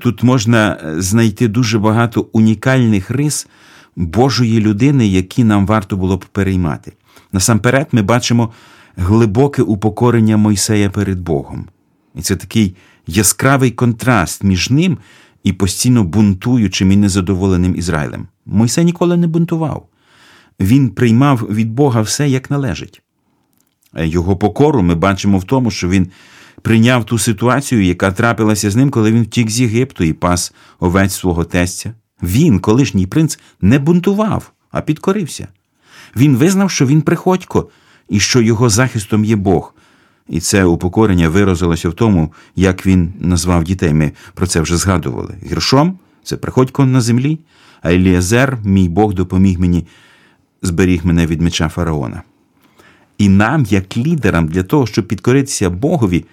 Тут 0.00 0.22
можна 0.22 0.78
знайти 0.98 1.48
дуже 1.48 1.78
багато 1.78 2.28
унікальних 2.32 3.10
рис 3.10 3.46
Божої 3.96 4.60
людини, 4.60 5.06
які 5.06 5.44
нам 5.44 5.66
варто 5.66 5.96
було 5.96 6.16
б 6.16 6.24
переймати. 6.24 6.92
Насамперед, 7.32 7.86
ми 7.92 8.02
бачимо 8.02 8.52
глибоке 8.96 9.62
упокорення 9.62 10.36
Мойсея 10.36 10.90
перед 10.90 11.20
Богом. 11.20 11.66
І 12.14 12.22
це 12.22 12.36
такий 12.36 12.74
яскравий 13.06 13.70
контраст 13.70 14.44
між 14.44 14.70
ним 14.70 14.98
і 15.44 15.52
постійно 15.52 16.04
бунтуючим 16.04 16.92
і 16.92 16.96
незадоволеним 16.96 17.76
Ізраїлем. 17.76 18.26
Мойсей 18.46 18.84
ніколи 18.84 19.16
не 19.16 19.26
бунтував. 19.26 19.86
Він 20.60 20.90
приймав 20.90 21.46
від 21.50 21.72
Бога 21.72 22.00
все 22.00 22.28
як 22.28 22.50
належить. 22.50 23.02
Його 23.96 24.36
покору 24.36 24.82
ми 24.82 24.94
бачимо 24.94 25.38
в 25.38 25.44
тому, 25.44 25.70
що 25.70 25.88
він 25.88 26.08
прийняв 26.62 27.04
ту 27.04 27.18
ситуацію, 27.18 27.84
яка 27.84 28.12
трапилася 28.12 28.70
з 28.70 28.76
ним, 28.76 28.90
коли 28.90 29.12
він 29.12 29.22
втік 29.22 29.50
з 29.50 29.60
Єгипту 29.60 30.04
і 30.04 30.12
пас 30.12 30.54
овець 30.80 31.14
свого 31.14 31.44
тестя. 31.44 31.94
Він, 32.22 32.58
колишній 32.58 33.06
принц, 33.06 33.38
не 33.60 33.78
бунтував, 33.78 34.52
а 34.70 34.80
підкорився. 34.80 35.48
Він 36.16 36.36
визнав, 36.36 36.70
що 36.70 36.86
він 36.86 37.02
приходько 37.02 37.68
і 38.08 38.20
що 38.20 38.40
його 38.40 38.68
захистом 38.68 39.24
є 39.24 39.36
Бог. 39.36 39.74
І 40.28 40.40
це 40.40 40.64
упокорення 40.64 41.28
виразилося 41.28 41.88
в 41.88 41.94
тому, 41.94 42.32
як 42.56 42.86
він 42.86 43.12
назвав 43.20 43.64
дітей. 43.64 43.94
Ми 43.94 44.12
про 44.34 44.46
це 44.46 44.60
вже 44.60 44.76
згадували. 44.76 45.34
Гіршом 45.46 45.98
це 46.24 46.36
приходько 46.36 46.86
на 46.86 47.00
землі, 47.00 47.38
а 47.82 47.92
Еліазер, 47.92 48.58
мій 48.64 48.88
Бог, 48.88 49.14
допоміг 49.14 49.60
мені, 49.60 49.86
зберіг 50.62 51.06
мене 51.06 51.26
від 51.26 51.40
меча 51.40 51.68
фараона. 51.68 52.22
І 53.18 53.28
нам, 53.28 53.66
як 53.68 53.96
лідерам, 53.96 54.48
для 54.48 54.62
того, 54.62 54.86
щоб 54.86 55.08
підкоритися 55.08 55.70
Богові, 55.70 56.24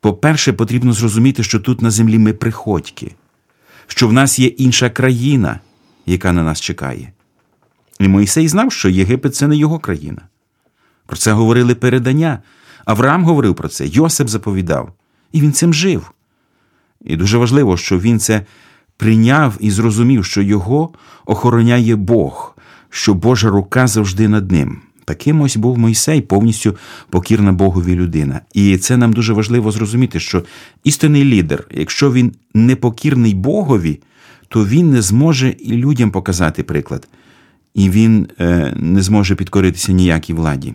по-перше, 0.00 0.52
потрібно 0.52 0.92
зрозуміти, 0.92 1.42
що 1.42 1.60
тут 1.60 1.82
на 1.82 1.90
землі 1.90 2.18
ми 2.18 2.32
приходьки, 2.32 3.14
що 3.86 4.08
в 4.08 4.12
нас 4.12 4.38
є 4.38 4.46
інша 4.46 4.90
країна, 4.90 5.60
яка 6.06 6.32
на 6.32 6.42
нас 6.42 6.60
чекає. 6.60 7.12
І 8.00 8.08
Моїсей 8.08 8.48
знав, 8.48 8.72
що 8.72 8.88
Єгипет 8.88 9.34
це 9.34 9.48
не 9.48 9.56
його 9.56 9.78
країна. 9.78 10.22
Про 11.06 11.16
це 11.16 11.32
говорили 11.32 11.74
передання. 11.74 12.42
Авраам 12.84 13.24
говорив 13.24 13.54
про 13.54 13.68
це, 13.68 13.86
Йосип 13.86 14.28
заповідав, 14.28 14.92
і 15.32 15.40
він 15.40 15.52
цим 15.52 15.74
жив. 15.74 16.12
І 17.04 17.16
дуже 17.16 17.38
важливо, 17.38 17.76
що 17.76 17.98
він 17.98 18.18
це 18.18 18.42
прийняв 18.96 19.56
і 19.60 19.70
зрозумів, 19.70 20.24
що 20.24 20.42
його 20.42 20.90
охороняє 21.26 21.96
Бог, 21.96 22.56
що 22.90 23.14
Божа 23.14 23.48
рука 23.48 23.86
завжди 23.86 24.28
над 24.28 24.52
ним. 24.52 24.80
Таким 25.04 25.40
ось 25.40 25.56
був 25.56 25.78
Мойсей, 25.78 26.20
повністю 26.20 26.76
покірна 27.10 27.52
Богові 27.52 27.94
людина. 27.94 28.40
І 28.54 28.76
це 28.78 28.96
нам 28.96 29.12
дуже 29.12 29.32
важливо 29.32 29.70
зрозуміти, 29.70 30.20
що 30.20 30.42
істинний 30.84 31.24
лідер, 31.24 31.64
якщо 31.70 32.12
він 32.12 32.32
не 32.54 32.76
покірний 32.76 33.34
Богові, 33.34 34.00
то 34.48 34.66
він 34.66 34.90
не 34.90 35.02
зможе 35.02 35.54
і 35.58 35.72
людям 35.72 36.10
показати 36.10 36.62
приклад, 36.62 37.08
і 37.74 37.90
він 37.90 38.28
е, 38.40 38.74
не 38.76 39.02
зможе 39.02 39.34
підкоритися 39.34 39.92
ніякій 39.92 40.32
владі. 40.32 40.74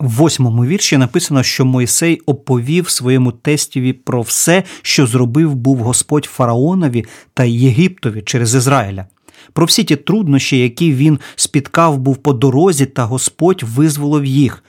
В 0.00 0.10
восьмому 0.10 0.64
вірші 0.64 0.96
написано, 0.96 1.42
що 1.42 1.64
Мойсей 1.64 2.20
оповів 2.26 2.88
своєму 2.88 3.32
тестіві 3.32 3.92
про 3.92 4.22
все, 4.22 4.62
що 4.82 5.06
зробив 5.06 5.54
був 5.54 5.78
Господь 5.78 6.24
фараонові 6.24 7.04
та 7.34 7.44
Єгиптові 7.44 8.22
через 8.22 8.54
Ізраїля, 8.54 9.06
про 9.52 9.66
всі 9.66 9.84
ті 9.84 9.96
труднощі, 9.96 10.58
які 10.58 10.92
він 10.92 11.18
спіткав 11.36 11.98
був 11.98 12.16
по 12.16 12.32
дорозі, 12.32 12.86
та 12.86 13.04
Господь 13.04 13.62
визволив 13.62 14.24
їх. 14.24 14.64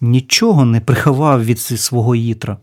Нічого 0.00 0.64
не 0.64 0.80
приховав 0.80 1.44
від 1.44 1.60
свого 1.60 2.14
їтра. 2.14 2.56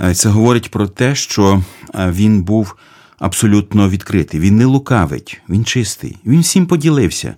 Е, 0.00 0.14
Це 0.14 0.28
говорить 0.28 0.70
про 0.70 0.88
те, 0.88 1.14
що 1.14 1.62
е, 1.94 2.10
він 2.10 2.42
був 2.42 2.76
абсолютно 3.18 3.88
відкритий. 3.88 4.40
Він 4.40 4.56
не 4.56 4.64
лукавить, 4.64 5.40
він 5.48 5.64
чистий, 5.64 6.16
він 6.26 6.40
всім 6.40 6.66
поділився. 6.66 7.34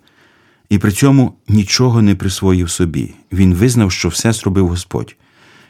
І 0.69 0.79
при 0.79 0.93
цьому 0.93 1.35
нічого 1.49 2.03
не 2.03 2.15
присвоїв 2.15 2.71
собі. 2.71 3.15
Він 3.33 3.55
визнав, 3.55 3.93
що 3.93 4.09
все 4.09 4.33
зробив 4.33 4.69
Господь. 4.69 5.17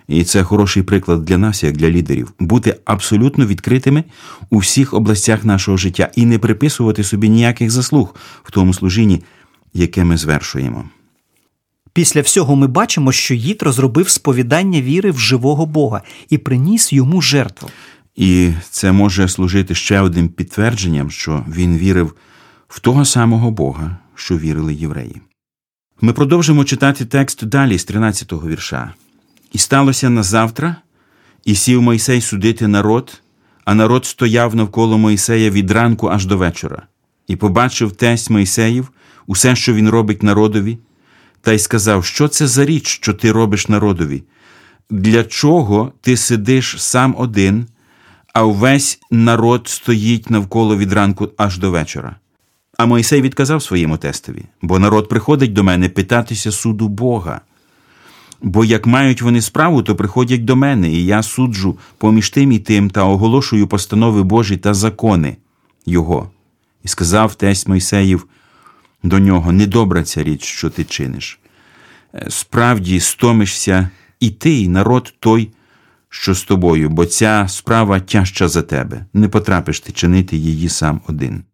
І 0.08 0.24
це 0.24 0.42
хороший 0.42 0.82
приклад 0.82 1.24
для 1.24 1.38
нас, 1.38 1.62
як 1.62 1.76
для 1.76 1.90
лідерів, 1.90 2.32
бути 2.38 2.76
абсолютно 2.84 3.46
відкритими 3.46 4.04
у 4.50 4.58
всіх 4.58 4.94
областях 4.94 5.44
нашого 5.44 5.76
життя 5.76 6.10
і 6.16 6.26
не 6.26 6.38
приписувати 6.38 7.04
собі 7.04 7.28
ніяких 7.28 7.70
заслуг 7.70 8.14
в 8.42 8.50
тому 8.50 8.74
служінні, 8.74 9.22
яке 9.74 10.04
ми 10.04 10.16
звершуємо. 10.16 10.84
Після 11.92 12.20
всього 12.20 12.56
ми 12.56 12.66
бачимо, 12.66 13.12
що 13.12 13.34
Їтро 13.34 13.72
зробив 13.72 14.08
сповідання 14.08 14.80
віри 14.80 15.10
в 15.10 15.18
живого 15.18 15.66
Бога 15.66 16.02
і 16.30 16.38
приніс 16.38 16.92
йому 16.92 17.22
жертву. 17.22 17.70
І 18.16 18.50
це 18.70 18.92
може 18.92 19.28
служити 19.28 19.74
ще 19.74 20.00
одним 20.00 20.28
підтвердженням, 20.28 21.10
що 21.10 21.44
він 21.48 21.78
вірив 21.78 22.14
в 22.68 22.80
того 22.80 23.04
самого 23.04 23.50
Бога, 23.50 23.96
що 24.14 24.38
вірили 24.38 24.74
євреї. 24.74 25.20
Ми 26.00 26.12
продовжимо 26.12 26.64
читати 26.64 27.04
текст 27.04 27.44
далі 27.44 27.78
з 27.78 27.88
13-го 27.88 28.48
вірша. 28.48 28.94
І 29.54 29.58
сталося 29.58 30.10
на 30.10 30.22
завтра, 30.22 30.76
і 31.44 31.54
сів 31.54 31.82
Мойсей 31.82 32.20
судити 32.20 32.68
народ, 32.68 33.22
а 33.64 33.74
народ 33.74 34.06
стояв 34.06 34.56
навколо 34.56 34.98
Мойсея 34.98 35.50
від 35.50 35.70
ранку 35.70 36.08
аж 36.08 36.26
до 36.26 36.36
вечора, 36.36 36.82
і 37.26 37.36
побачив 37.36 37.92
тесть 37.92 38.30
Мойсеїв, 38.30 38.90
усе, 39.26 39.56
що 39.56 39.74
він 39.74 39.88
робить 39.88 40.22
народові, 40.22 40.78
та 41.40 41.52
й 41.52 41.58
сказав, 41.58 42.04
що 42.04 42.28
це 42.28 42.46
за 42.46 42.64
річ, 42.64 42.86
що 42.86 43.14
ти 43.14 43.32
робиш 43.32 43.68
народові? 43.68 44.22
Для 44.90 45.24
чого 45.24 45.92
ти 46.00 46.16
сидиш 46.16 46.76
сам 46.78 47.14
один, 47.18 47.66
а 48.32 48.44
увесь 48.44 48.98
народ 49.10 49.68
стоїть 49.68 50.30
навколо 50.30 50.76
від 50.76 50.92
ранку 50.92 51.28
аж 51.36 51.58
до 51.58 51.70
вечора? 51.70 52.16
А 52.78 52.86
Мойсей 52.86 53.22
відказав 53.22 53.62
своєму 53.62 53.96
тестові, 53.96 54.44
бо 54.62 54.78
народ 54.78 55.08
приходить 55.08 55.52
до 55.52 55.64
мене 55.64 55.88
питатися 55.88 56.52
суду 56.52 56.88
Бога. 56.88 57.40
Бо 58.44 58.64
як 58.64 58.86
мають 58.86 59.22
вони 59.22 59.42
справу, 59.42 59.82
то 59.82 59.96
приходять 59.96 60.44
до 60.44 60.56
мене, 60.56 60.92
і 60.92 61.04
я 61.04 61.22
суджу 61.22 61.78
поміж 61.98 62.30
тим 62.30 62.52
і 62.52 62.58
тим 62.58 62.90
та 62.90 63.04
оголошую 63.04 63.66
постанови 63.66 64.22
Божі 64.22 64.56
та 64.56 64.74
закони 64.74 65.36
Його. 65.86 66.30
І 66.84 66.88
сказав 66.88 67.34
тесть 67.34 67.68
Мойсеїв 67.68 68.26
до 69.02 69.18
нього: 69.18 69.52
недобра 69.52 70.02
ця 70.02 70.22
річ, 70.22 70.44
що 70.44 70.70
ти 70.70 70.84
чиниш. 70.84 71.40
Е, 72.14 72.26
Справді 72.28 73.00
стомишся 73.00 73.88
і 74.20 74.30
ти, 74.30 74.60
і 74.60 74.68
народ 74.68 75.14
той, 75.20 75.50
що 76.08 76.34
з 76.34 76.44
тобою, 76.44 76.88
бо 76.90 77.06
ця 77.06 77.46
справа 77.48 78.00
тяжча 78.00 78.48
за 78.48 78.62
тебе, 78.62 79.04
не 79.14 79.28
потрапиш 79.28 79.80
ти 79.80 79.92
чинити 79.92 80.36
її 80.36 80.68
сам 80.68 81.00
один. 81.08 81.44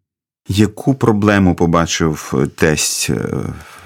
Яку 0.47 0.95
проблему 0.95 1.55
побачив 1.55 2.33
е, 2.33 2.47
тесть 2.47 3.07
е, 3.09 3.15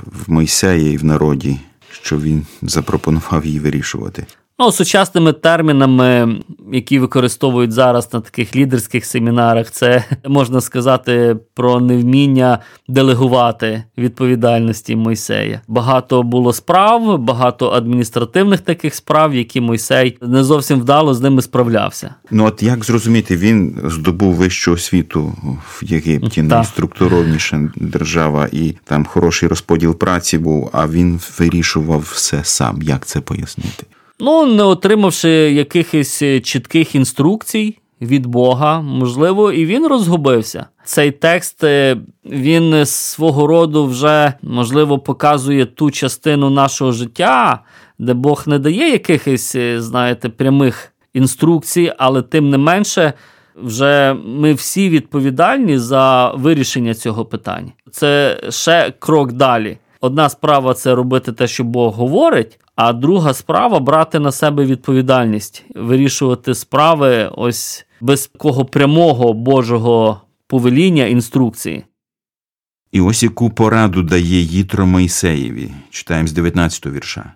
в 0.05 0.31
Мойсеї 0.31 0.93
і 0.93 0.97
в 0.97 1.05
народі, 1.05 1.59
що 2.03 2.19
він 2.19 2.45
запропонував 2.61 3.45
їй 3.45 3.59
вирішувати? 3.59 4.25
Ну, 4.59 4.71
сучасними 4.71 5.33
термінами, 5.33 6.35
які 6.73 6.99
використовують 6.99 7.71
зараз 7.71 8.13
на 8.13 8.21
таких 8.21 8.55
лідерських 8.55 9.05
семінарах, 9.05 9.71
це 9.71 10.03
можна 10.27 10.61
сказати 10.61 11.37
про 11.53 11.79
невміння 11.79 12.59
делегувати 12.87 13.83
відповідальності 13.97 14.95
Мойсея. 14.95 15.61
Багато 15.67 16.23
було 16.23 16.53
справ, 16.53 17.19
багато 17.19 17.69
адміністративних 17.69 18.59
таких 18.59 18.95
справ, 18.95 19.35
які 19.35 19.61
Мойсей 19.61 20.17
не 20.21 20.43
зовсім 20.43 20.79
вдало 20.79 21.13
з 21.13 21.21
ними 21.21 21.41
справлявся. 21.41 22.15
Ну 22.31 22.45
от 22.45 22.63
як 22.63 22.85
зрозуміти, 22.85 23.37
він 23.37 23.81
здобув 23.83 24.33
вищу 24.33 24.71
освіту 24.71 25.33
в 25.67 25.83
Єгипті, 25.83 26.41
Так. 26.41 26.49
найструктуровніша 26.49 27.69
держава, 27.75 28.49
і 28.51 28.75
там 28.83 29.05
хороший 29.05 29.49
розподіл 29.49 29.95
праці 29.95 30.37
був, 30.37 30.69
а 30.73 30.87
він 30.87 31.19
вирішував 31.39 32.09
все 32.13 32.39
сам. 32.43 32.81
Як 32.81 33.05
це 33.05 33.21
пояснити? 33.21 33.85
Ну, 34.19 34.45
не 34.45 34.63
отримавши 34.63 35.29
якихось 35.29 36.21
е, 36.21 36.39
чітких 36.39 36.95
інструкцій 36.95 37.77
від 38.01 38.25
Бога, 38.25 38.81
можливо, 38.81 39.51
і 39.51 39.65
він 39.65 39.87
розгубився. 39.87 40.65
Цей 40.85 41.11
текст 41.11 41.63
е, 41.63 41.97
він 42.25 42.85
свого 42.85 43.47
роду 43.47 43.85
вже 43.85 44.33
можливо 44.41 44.99
показує 44.99 45.65
ту 45.65 45.91
частину 45.91 46.49
нашого 46.49 46.91
життя, 46.91 47.63
де 47.99 48.13
Бог 48.13 48.43
не 48.47 48.59
дає 48.59 48.89
якихось, 48.89 49.55
е, 49.55 49.81
знаєте, 49.81 50.29
прямих 50.29 50.93
інструкцій, 51.13 51.93
але 51.97 52.21
тим 52.21 52.49
не 52.49 52.57
менше 52.57 53.13
вже 53.55 54.15
ми 54.25 54.53
всі 54.53 54.89
відповідальні 54.89 55.77
за 55.77 56.31
вирішення 56.31 56.93
цього 56.93 57.25
питання. 57.25 57.71
Це 57.91 58.39
ще 58.49 58.93
крок 58.99 59.31
далі. 59.31 59.77
Одна 60.05 60.29
справа 60.29 60.73
це 60.73 60.95
робити 60.95 61.31
те, 61.31 61.47
що 61.47 61.63
Бог 61.63 61.93
говорить, 61.95 62.59
а 62.75 62.93
друга 62.93 63.33
справа 63.33 63.79
брати 63.79 64.19
на 64.19 64.31
себе 64.31 64.65
відповідальність, 64.65 65.65
вирішувати 65.75 66.55
справи 66.55 67.29
ось 67.35 67.85
без 68.01 68.31
кого 68.37 68.65
прямого 68.65 69.33
Божого 69.33 70.21
повеління 70.47 71.05
інструкції. 71.05 71.83
І 72.91 73.01
ось 73.01 73.23
яку 73.23 73.49
пораду 73.49 74.03
дає 74.03 74.41
Їтро 74.41 74.85
Мойсеєві, 74.85 75.71
читаємо 75.89 76.27
з 76.27 76.31
19 76.31 76.85
вірша. 76.85 77.33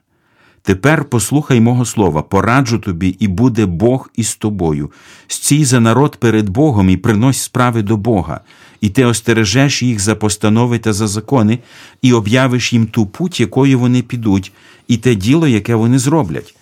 Тепер 0.70 1.06
послухай 1.06 1.62
мого 1.62 1.86
слова, 1.86 2.22
пораджу 2.22 2.78
тобі, 2.78 3.16
і 3.20 3.28
буде 3.28 3.66
Бог 3.66 4.10
із 4.16 4.36
тобою. 4.36 4.92
Стій 5.28 5.66
за 5.66 5.80
народ 5.80 6.16
перед 6.16 6.50
Богом 6.50 6.90
і 6.90 6.98
принось 6.98 7.42
справи 7.42 7.82
до 7.82 7.98
Бога, 7.98 8.42
і 8.82 8.90
ти 8.90 9.06
остережеш 9.06 9.84
їх 9.84 10.00
за 10.00 10.16
постанови 10.16 10.80
та 10.80 10.94
за 10.94 11.08
закони, 11.08 11.60
і 12.02 12.14
об'явиш 12.14 12.74
їм 12.74 12.88
ту 12.88 13.06
путь, 13.06 13.40
якою 13.40 13.80
вони 13.80 14.02
підуть, 14.02 14.52
і 14.88 14.98
те 14.98 15.16
діло, 15.16 15.48
яке 15.48 15.76
вони 15.76 16.00
зроблять. 16.00 16.56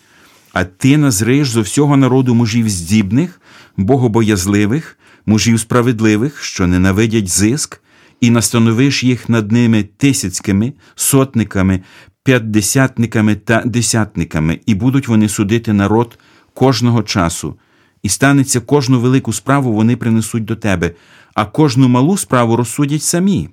А 0.53 0.63
ти 0.63 0.97
назриєш 0.97 1.49
зо 1.49 1.61
всього 1.61 1.97
народу 1.97 2.35
мужів 2.35 2.69
здібних, 2.69 3.41
богобоязливих, 3.77 4.97
мужів 5.25 5.59
справедливих, 5.59 6.43
що 6.43 6.67
ненавидять 6.67 7.29
зиск, 7.29 7.81
і 8.21 8.29
настановиш 8.29 9.03
їх 9.03 9.29
над 9.29 9.51
ними 9.51 9.83
тисяцькими, 9.97 10.73
сотниками, 10.95 11.81
п'ятдесятниками 12.27 13.35
та 13.35 13.61
десятниками, 13.65 14.59
і 14.65 14.75
будуть 14.75 15.07
вони 15.07 15.29
судити 15.29 15.73
народ 15.73 16.19
кожного 16.53 17.03
часу. 17.03 17.55
І 18.03 18.09
станеться 18.09 18.59
кожну 18.59 18.99
велику 18.99 19.33
справу 19.33 19.73
вони 19.73 19.95
принесуть 19.95 20.45
до 20.45 20.55
тебе, 20.55 20.91
а 21.33 21.45
кожну 21.45 21.87
малу 21.87 22.17
справу 22.17 22.55
розсудять 22.55 23.03
самі. 23.03 23.49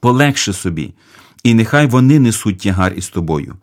Полегше 0.00 0.52
собі, 0.52 0.94
і 1.42 1.54
нехай 1.54 1.86
вони 1.86 2.18
несуть 2.18 2.58
тягар 2.58 2.92
із 2.96 3.08
тобою. 3.08 3.56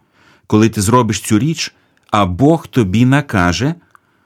Коли 0.48 0.70
ти 0.70 0.82
зробиш 0.82 1.20
цю 1.20 1.40
річ, 1.40 1.74
а 2.12 2.26
Бог 2.26 2.68
тобі 2.68 3.06
накаже, 3.06 3.76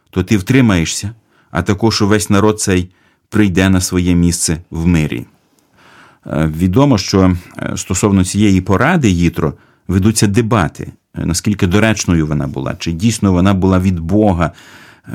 то 0.09 0.23
ти 0.23 0.37
втримаєшся, 0.37 1.13
а 1.51 1.61
також 1.61 2.01
увесь 2.01 2.29
народ 2.29 2.61
цей 2.61 2.89
прийде 3.29 3.69
на 3.69 3.81
своє 3.81 4.15
місце 4.15 4.57
в 4.69 4.87
мирі. 4.87 5.25
Е, 6.27 6.51
Відомо, 6.57 6.97
що 6.97 7.35
е, 7.57 7.77
стосовно 7.77 8.25
цієї 8.25 8.61
поради 8.61 9.09
Їтро 9.09 9.53
ведуться 9.87 10.27
дебати, 10.27 10.91
е, 11.17 11.25
наскільки 11.25 11.67
доречною 11.67 12.27
вона 12.27 12.47
була, 12.47 12.75
чи 12.79 12.91
дійсно 12.91 13.33
вона 13.33 13.53
була 13.53 13.79
від 13.79 13.99
Бога, 13.99 14.51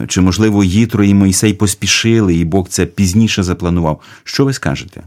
е, 0.02 0.07
чи, 0.07 0.20
можливо, 0.20 0.64
Їтро 0.64 1.04
і 1.04 1.14
Мойсей 1.14 1.54
поспішили, 1.54 2.35
і 2.35 2.44
Бог 2.44 2.68
це 2.68 2.87
пізніше 2.87 3.42
запланував. 3.42 4.00
Що 4.24 4.44
ви 4.44 4.52
скажете? 4.52 5.02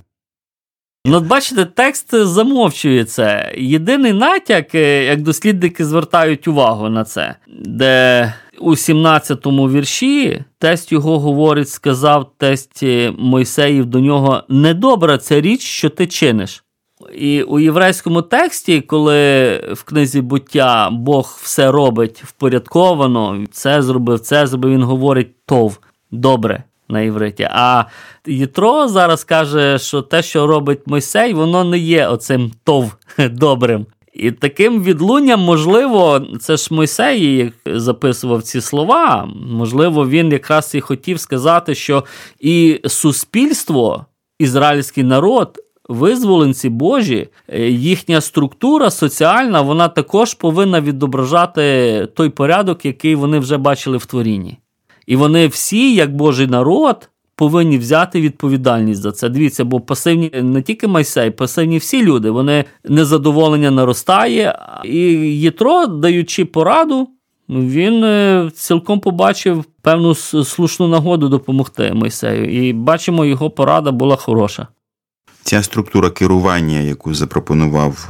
Ну, 1.05 1.19
бачите, 1.19 1.65
текст 1.65 2.25
замовчує 2.25 3.05
це. 3.05 3.53
Єдиний 3.57 4.13
натяк, 4.13 4.75
е, 4.75 5.05
як 5.05 5.21
дослідники 5.21 5.85
звертають 5.85 6.47
увагу 6.47 6.89
на 6.89 7.03
це, 7.03 7.35
де 7.65 8.33
у 8.59 8.71
17-му 8.71 9.69
вірші 9.69 10.43
тесть 10.59 10.91
його 10.91 11.19
говорить, 11.19 11.69
сказав 11.69 12.31
тесть 12.37 12.83
Мойсеїв 13.17 13.85
до 13.85 13.99
нього: 13.99 14.43
недобра 14.49 15.17
ця 15.17 15.41
річ, 15.41 15.61
що 15.61 15.89
ти 15.89 16.07
чиниш. 16.07 16.63
І 17.13 17.43
у 17.43 17.59
єврейському 17.59 18.21
тексті, 18.21 18.81
коли 18.81 19.49
в 19.73 19.83
книзі 19.83 20.21
буття 20.21 20.89
Бог 20.91 21.39
все 21.41 21.71
робить 21.71 22.23
впорядковано, 22.25 23.45
це 23.51 23.81
зробив, 23.81 24.19
це 24.19 24.47
зробив, 24.47 24.71
він 24.71 24.83
говорить 24.83 25.45
тов, 25.45 25.79
добре 26.11 26.63
на 26.89 27.01
євриті. 27.01 27.47
А 27.51 27.85
Єтро 28.25 28.87
зараз 28.87 29.23
каже, 29.23 29.79
що 29.79 30.01
те, 30.01 30.23
що 30.23 30.47
робить 30.47 30.79
Мойсей, 30.85 31.33
воно 31.33 31.63
не 31.63 31.77
є 31.77 32.07
оцим 32.07 32.51
тов 32.63 32.95
добрим. 33.17 33.85
І 34.13 34.31
таким 34.31 34.83
відлунням, 34.83 35.39
можливо, 35.39 36.21
це 36.39 36.57
ж 36.57 36.73
Мойсей 36.73 37.51
записував 37.65 38.43
ці 38.43 38.61
слова. 38.61 39.29
Можливо, 39.49 40.07
він 40.07 40.31
якраз 40.31 40.75
і 40.75 40.81
хотів 40.81 41.19
сказати, 41.19 41.75
що 41.75 42.03
і 42.39 42.81
суспільство, 42.85 44.05
ізраїльський 44.39 45.03
народ, 45.03 45.59
визволенці 45.91 46.69
Божі, 46.69 47.27
е, 47.47 47.69
їхня 47.69 48.21
структура 48.21 48.89
соціальна, 48.89 49.61
вона 49.61 49.87
також 49.87 50.33
повинна 50.33 50.81
відображати 50.81 52.07
той 52.15 52.29
порядок, 52.29 52.85
який 52.85 53.15
вони 53.15 53.39
вже 53.39 53.57
бачили 53.57 53.97
в 53.97 54.05
творінні. 54.05 54.57
І 55.07 55.15
вони 55.15 55.47
всі, 55.47 55.95
як 55.95 56.15
Божий 56.15 56.47
народ, 56.47 57.09
повинні 57.35 57.77
взяти 57.77 58.21
відповідальність 58.21 59.01
за 59.01 59.11
це. 59.11 59.29
Дивіться, 59.29 59.65
бо 59.65 59.79
пасивні 59.79 60.31
не 60.33 60.61
тільки 60.61 60.87
Майсей, 60.87 61.31
пасивні 61.31 61.77
всі 61.77 62.03
люди, 62.03 62.29
вони 62.29 62.65
незадоволення 62.83 63.71
наростає. 63.71 64.59
І 64.85 64.99
Єтро, 65.39 65.87
даючи 65.87 66.45
пораду, 66.45 67.07
він 67.49 68.03
е, 68.03 68.49
цілком 68.53 68.99
побачив 68.99 69.63
певну 69.81 70.15
слушну 70.15 70.87
нагоду 70.87 71.29
допомогти 71.29 71.93
Мойсею. 71.93 72.67
І 72.67 72.73
бачимо, 72.73 73.25
його 73.25 73.49
порада 73.49 73.91
була 73.91 74.15
хороша. 74.15 74.67
Ця 75.43 75.63
структура 75.63 76.09
керування, 76.09 76.79
яку 76.79 77.13
запропонував 77.13 78.09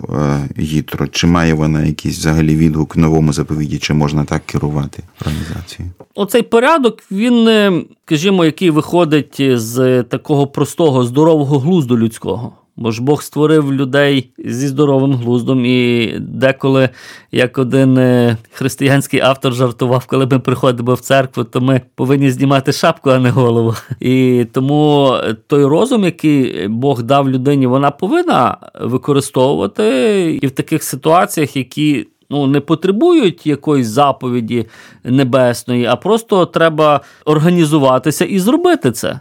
Гітро, 0.58 1.08
чи 1.08 1.28
має 1.28 1.54
вона 1.54 1.86
якийсь 1.86 2.18
взагалі 2.18 2.56
відгук 2.56 2.96
в 2.96 3.00
новому 3.00 3.34
заповіді, 3.34 3.78
чи 3.78 3.94
можна 3.94 4.26
так 4.26 4.46
керувати 4.46 5.04
організацією? 5.22 5.94
Оцей 6.16 6.42
порядок, 6.42 7.04
він, 7.12 7.48
е, 7.48 7.84
скажімо, 8.06 8.46
який 8.46 8.70
виходить 8.70 9.42
з 9.60 10.04
такого 10.04 10.48
простого 10.48 11.04
здорового 11.04 11.60
глузду 11.60 11.98
людського. 11.98 12.54
Бо 12.76 12.92
ж 12.92 13.02
Бог 13.02 13.24
створив 13.24 13.74
людей 13.74 14.30
зі 14.38 14.68
здоровим 14.68 15.14
глуздом, 15.14 15.66
і 15.66 16.14
деколи, 16.20 16.90
як 17.32 17.58
один 17.58 17.98
е, 17.98 18.38
християнський 18.52 19.20
автор 19.20 19.54
жартував, 19.54 20.06
коли 20.06 20.26
ми 20.26 20.40
приходимо 20.40 20.94
в 20.94 21.00
церкву, 21.00 21.44
то 21.44 21.62
ми 21.62 21.82
повинні 21.96 22.32
знімати 22.32 22.72
шапку, 22.72 23.10
а 23.10 23.20
не 23.20 23.30
голову. 23.30 23.76
І 24.00 24.46
тому 24.52 25.14
той 25.48 25.66
розум, 25.66 26.04
який 26.04 26.68
Бог 26.68 27.04
дав 27.04 27.30
людині, 27.30 27.68
вона 27.68 27.92
повинна 27.92 28.58
використовувати 28.82 30.40
і 30.42 30.48
в 30.48 30.52
таких 30.52 30.84
ситуаціях, 30.84 31.56
які 31.58 32.08
ну, 32.30 32.48
не 32.48 32.60
потребують 32.60 33.48
якоїсь 33.48 33.88
заповіді 33.88 34.66
небесної, 35.04 35.86
а 35.86 35.96
просто 35.96 36.46
треба 36.46 37.02
організуватися 37.26 38.26
і 38.26 38.40
зробити 38.40 38.92
це. 38.92 39.20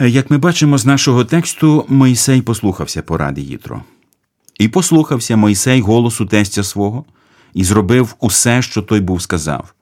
Як 0.00 0.30
ми 0.30 0.38
бачимо 0.38 0.78
з 0.78 0.86
нашого 0.86 1.24
тексту, 1.24 1.84
Мойсей 1.88 2.42
послухався 2.42 3.02
поради 3.02 3.40
Їтро. 3.40 3.82
І 4.58 4.68
послухався 4.68 5.36
Мойсей 5.36 5.80
голосу 5.80 6.26
тестя 6.26 6.62
свого, 6.62 7.04
і 7.54 7.64
зробив 7.64 8.14
усе, 8.20 8.62
що 8.62 8.82
той 8.82 9.00
був 9.00 9.22
сказав. 9.22 9.74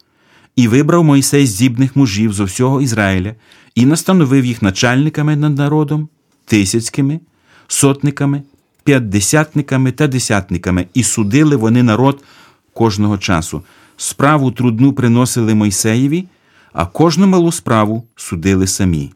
І 0.57 0.69
вибрав 0.69 1.05
Мойсей 1.05 1.47
здібних 1.47 1.97
мужів 1.97 2.33
зо 2.33 2.45
всього 2.45 2.83
Ізраїля, 2.83 3.35
і 3.75 3.87
настановив 3.87 4.45
їх 4.45 4.63
начальниками 4.63 5.37
над 5.37 5.59
народом, 5.59 6.09
тисяцькими, 6.45 7.21
сотниками, 7.69 8.43
п'ятдесятниками 8.85 9.93
та 9.93 10.07
десятниками, 10.07 10.87
і 10.95 11.03
судили 11.03 11.57
вони 11.57 11.83
народ 11.83 12.25
кожного 12.73 13.19
часу. 13.19 13.63
Справу 13.97 14.51
трудну 14.51 14.93
приносили 14.93 15.55
Мойсеєві, 15.55 16.29
а 16.73 16.87
кожну 16.87 17.27
малу 17.27 17.53
справу 17.53 18.05
судили 18.17 18.67
самі. 18.67 19.13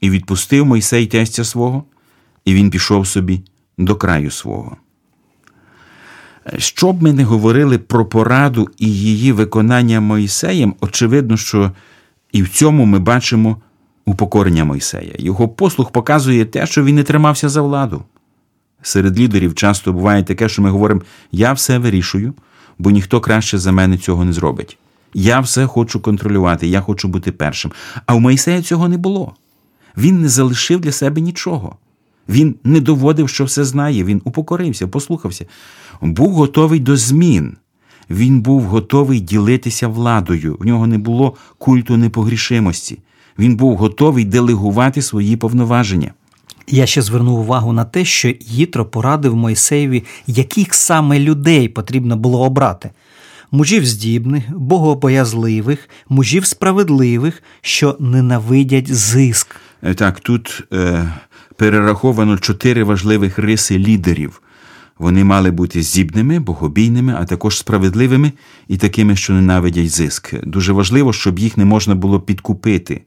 І 0.00 0.10
відпустив 0.10 0.66
Мойсей 0.66 1.06
тестя 1.06 1.44
свого, 1.44 1.84
і 2.44 2.54
він 2.54 2.70
пішов 2.70 3.06
собі 3.06 3.42
до 3.78 3.96
краю 3.96 4.30
свого. 4.30 4.76
Що 6.58 6.92
б 6.92 7.02
ми 7.02 7.12
не 7.12 7.24
говорили 7.24 7.78
про 7.78 8.06
пораду 8.06 8.68
і 8.78 8.92
її 8.92 9.32
виконання 9.32 10.00
Мойсеєм, 10.00 10.74
очевидно, 10.80 11.36
що 11.36 11.72
і 12.32 12.42
в 12.42 12.48
цьому 12.48 12.84
ми 12.84 12.98
бачимо 12.98 13.56
упокорення 14.04 14.64
Мойсея. 14.64 15.14
Його 15.18 15.48
послух 15.48 15.90
показує 15.90 16.44
те, 16.44 16.66
що 16.66 16.84
він 16.84 16.94
не 16.94 17.02
тримався 17.02 17.48
за 17.48 17.62
владу. 17.62 18.02
Серед 18.82 19.20
лідерів 19.20 19.54
часто 19.54 19.92
буває 19.92 20.22
таке, 20.22 20.48
що 20.48 20.62
ми 20.62 20.70
говоримо: 20.70 21.02
я 21.32 21.52
все 21.52 21.78
вирішую, 21.78 22.34
бо 22.78 22.90
ніхто 22.90 23.20
краще 23.20 23.58
за 23.58 23.72
мене 23.72 23.98
цього 23.98 24.24
не 24.24 24.32
зробить. 24.32 24.78
Я 25.14 25.40
все 25.40 25.66
хочу 25.66 26.00
контролювати, 26.00 26.66
я 26.68 26.80
хочу 26.80 27.08
бути 27.08 27.32
першим. 27.32 27.72
А 28.06 28.14
у 28.14 28.20
Мойсея 28.20 28.62
цього 28.62 28.88
не 28.88 28.98
було. 28.98 29.34
Він 29.98 30.20
не 30.20 30.28
залишив 30.28 30.80
для 30.80 30.92
себе 30.92 31.20
нічого. 31.20 31.76
Він 32.28 32.54
не 32.64 32.80
доводив, 32.80 33.28
що 33.28 33.44
все 33.44 33.64
знає, 33.64 34.04
він 34.04 34.22
упокорився, 34.24 34.88
послухався. 34.88 35.46
Був 36.00 36.32
готовий 36.32 36.80
до 36.80 36.96
змін. 36.96 37.56
Він 38.10 38.40
був 38.40 38.62
готовий 38.62 39.20
ділитися 39.20 39.88
владою. 39.88 40.56
В 40.60 40.66
нього 40.66 40.86
не 40.86 40.98
було 40.98 41.34
культу 41.58 41.96
непогрішимості. 41.96 42.98
Він 43.38 43.56
був 43.56 43.76
готовий 43.76 44.24
делегувати 44.24 45.02
свої 45.02 45.36
повноваження. 45.36 46.12
Я 46.66 46.86
ще 46.86 47.02
звернув 47.02 47.38
увагу 47.38 47.72
на 47.72 47.84
те, 47.84 48.04
що 48.04 48.34
Їтро 48.40 48.84
порадив 48.84 49.36
Мойсеєві, 49.36 50.04
яких 50.26 50.74
саме 50.74 51.18
людей 51.18 51.68
потрібно 51.68 52.16
було 52.16 52.42
обрати. 52.42 52.90
Мужів 53.50 53.86
здібних, 53.86 54.58
богобоязливих, 54.58 55.88
мужів 56.08 56.44
справедливих, 56.46 57.42
що 57.60 57.96
ненавидять 58.00 58.94
зиск. 58.94 59.56
Е, 59.82 59.94
Так, 59.94 60.20
тут 60.20 60.64
е, 60.72 61.12
перераховано 61.56 62.38
чотири 62.38 62.84
важливих 62.84 63.38
риси 63.38 63.78
лідерів. 63.78 64.42
Вони 64.98 65.24
мали 65.24 65.50
бути 65.50 65.82
здібними, 65.82 66.38
богобійними, 66.38 67.14
а 67.18 67.24
також 67.24 67.58
справедливими 67.58 68.32
і 68.68 68.76
такими, 68.76 69.16
що 69.16 69.32
ненавидять 69.32 69.90
зиск. 69.90 70.34
Дуже 70.44 70.72
важливо, 70.72 71.12
щоб 71.12 71.38
їх 71.38 71.56
не 71.56 71.64
можна 71.64 71.94
було 71.94 72.20
підкупити. 72.20 73.02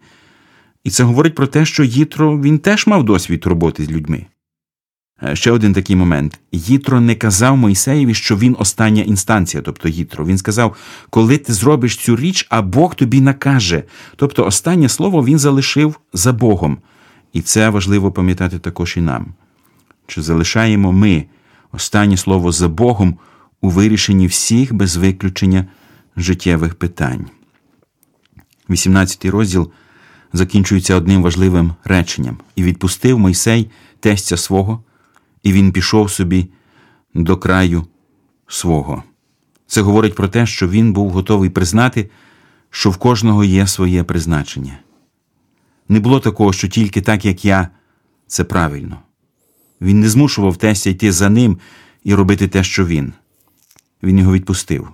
І 0.84 0.90
це 0.90 1.04
говорить 1.04 1.36
про 1.36 1.48
те, 1.48 1.66
що 1.66 1.84
Їтро 1.84 2.42
він 2.42 2.60
теж 2.60 2.88
мав 2.88 3.04
досвід 3.04 3.46
роботи 3.46 3.86
з 3.86 3.92
людьми. 3.92 4.26
Е, 5.24 5.36
Ще 5.36 5.52
один 5.52 5.74
такий 5.74 5.96
момент. 5.96 6.40
Їтро 6.52 7.02
не 7.02 7.16
казав 7.16 7.58
Мойсеєві, 7.58 8.14
що 8.14 8.38
він 8.38 8.56
остання 8.60 9.04
інстанція, 9.04 9.64
тобто 9.64 9.90
Їтро. 9.90 10.26
Він 10.26 10.38
сказав, 10.38 10.76
коли 11.10 11.38
ти 11.38 11.54
зробиш 11.54 11.98
цю 11.98 12.16
річ, 12.16 12.48
а 12.50 12.62
Бог 12.62 12.96
тобі 12.96 13.22
накаже. 13.22 13.84
Тобто 14.16 14.46
останнє 14.46 14.90
слово 14.90 15.26
він 15.26 15.40
залишив 15.40 16.00
за 16.14 16.34
Богом. 16.34 16.78
І 17.34 17.42
це 17.42 17.70
важливо 17.70 18.12
пам'ятати 18.12 18.60
також 18.60 18.98
і 18.98 19.02
нам. 19.02 19.34
Чи 20.08 20.22
залишаємо 20.22 20.92
ми 20.92 21.26
останнє 21.72 22.18
слово 22.18 22.52
за 22.52 22.68
Богом 22.68 23.18
у 23.62 23.70
вирішенні 23.70 24.28
всіх 24.28 24.74
без 24.74 24.96
виключення 24.96 25.66
життєвих 26.18 26.76
питань? 26.76 27.26
18 28.70 29.26
розділ 29.26 29.72
закінчується 30.34 30.96
одним 30.96 31.24
важливим 31.24 31.74
реченням: 31.84 32.38
і 32.56 32.64
відпустив 32.64 33.20
Мойсей 33.20 33.70
тестя 34.00 34.38
свого, 34.38 34.84
і 35.44 35.54
він 35.54 35.72
пішов 35.72 36.12
собі 36.12 36.50
до 37.14 37.38
краю 37.38 37.88
свого. 38.48 39.04
Це 39.68 39.82
говорить 39.82 40.16
про 40.16 40.28
те, 40.28 40.46
що 40.46 40.68
він 40.68 40.94
був 40.94 41.10
готовий 41.10 41.50
признати, 41.50 42.10
що 42.70 42.90
в 42.90 42.98
кожного 42.98 43.44
є 43.44 43.68
своє 43.68 44.04
призначення. 44.04 44.80
Не 45.90 46.00
було 46.00 46.20
такого, 46.20 46.54
що 46.54 46.68
тільки 46.68 47.02
так, 47.02 47.26
як 47.26 47.46
я, 47.46 47.70
це 48.28 48.44
правильно. 48.44 49.00
Він 49.82 50.00
не 50.00 50.10
змушував 50.10 50.58
тестя 50.58 50.90
йти 50.90 51.12
за 51.12 51.30
ним 51.30 51.58
і 52.04 52.16
робити 52.16 52.48
те, 52.48 52.64
що 52.64 52.86
він. 52.86 53.14
Він 54.04 54.20
його 54.20 54.34
відпустив. 54.34 54.88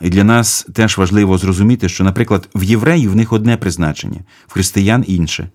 І 0.00 0.10
для 0.10 0.24
нас 0.24 0.66
теж 0.74 0.98
важливо 0.98 1.38
зрозуміти, 1.38 1.88
що, 1.88 2.04
наприклад, 2.04 2.48
в 2.54 2.62
євреїв 2.62 3.10
в 3.10 3.16
них 3.16 3.32
одне 3.32 3.56
призначення, 3.56 4.20
в 4.46 4.52
християн 4.52 5.04
інше. 5.06 5.50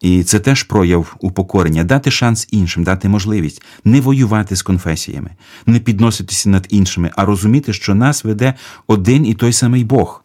І 0.00 0.24
це 0.24 0.40
теж 0.40 0.62
прояв 0.62 1.16
упокорення, 1.20 1.84
дати 1.84 2.10
шанс 2.10 2.48
іншим, 2.50 2.84
дати 2.84 3.08
можливість 3.08 3.62
не 3.84 4.00
воювати 4.00 4.56
з 4.56 4.62
конфесіями, 4.62 5.30
не 5.66 5.78
підноситися 5.78 6.48
над 6.48 6.66
іншими, 6.70 7.10
а 7.16 7.24
розуміти, 7.24 7.72
що 7.72 7.94
нас 7.94 8.24
веде 8.24 8.54
один 8.86 9.26
і 9.26 9.34
той 9.34 9.52
самий 9.52 9.84
Бог, 9.84 10.24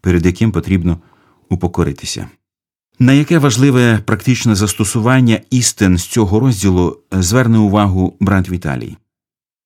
перед 0.00 0.26
яким 0.26 0.52
потрібно 0.52 0.98
упокоритися. 1.48 2.28
На 2.98 3.12
яке 3.12 3.38
важливе 3.38 4.00
практичне 4.04 4.54
застосування 4.54 5.40
істин 5.50 5.98
з 5.98 6.06
цього 6.06 6.40
розділу 6.40 6.98
зверне 7.12 7.58
увагу 7.58 8.16
брат 8.20 8.50
Віталій? 8.50 8.96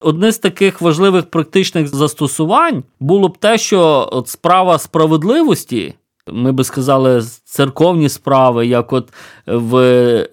Одне 0.00 0.32
з 0.32 0.38
таких 0.38 0.80
важливих 0.80 1.30
практичних 1.30 1.88
застосувань 1.88 2.84
було 3.00 3.28
б 3.28 3.38
те, 3.38 3.58
що 3.58 4.24
справа 4.26 4.78
справедливості, 4.78 5.94
ми 6.32 6.52
би 6.52 6.64
сказали, 6.64 7.22
церковні 7.44 8.08
справи, 8.08 8.66
як 8.66 8.92
от 8.92 9.12
в 9.46 9.76
е, 9.76 10.28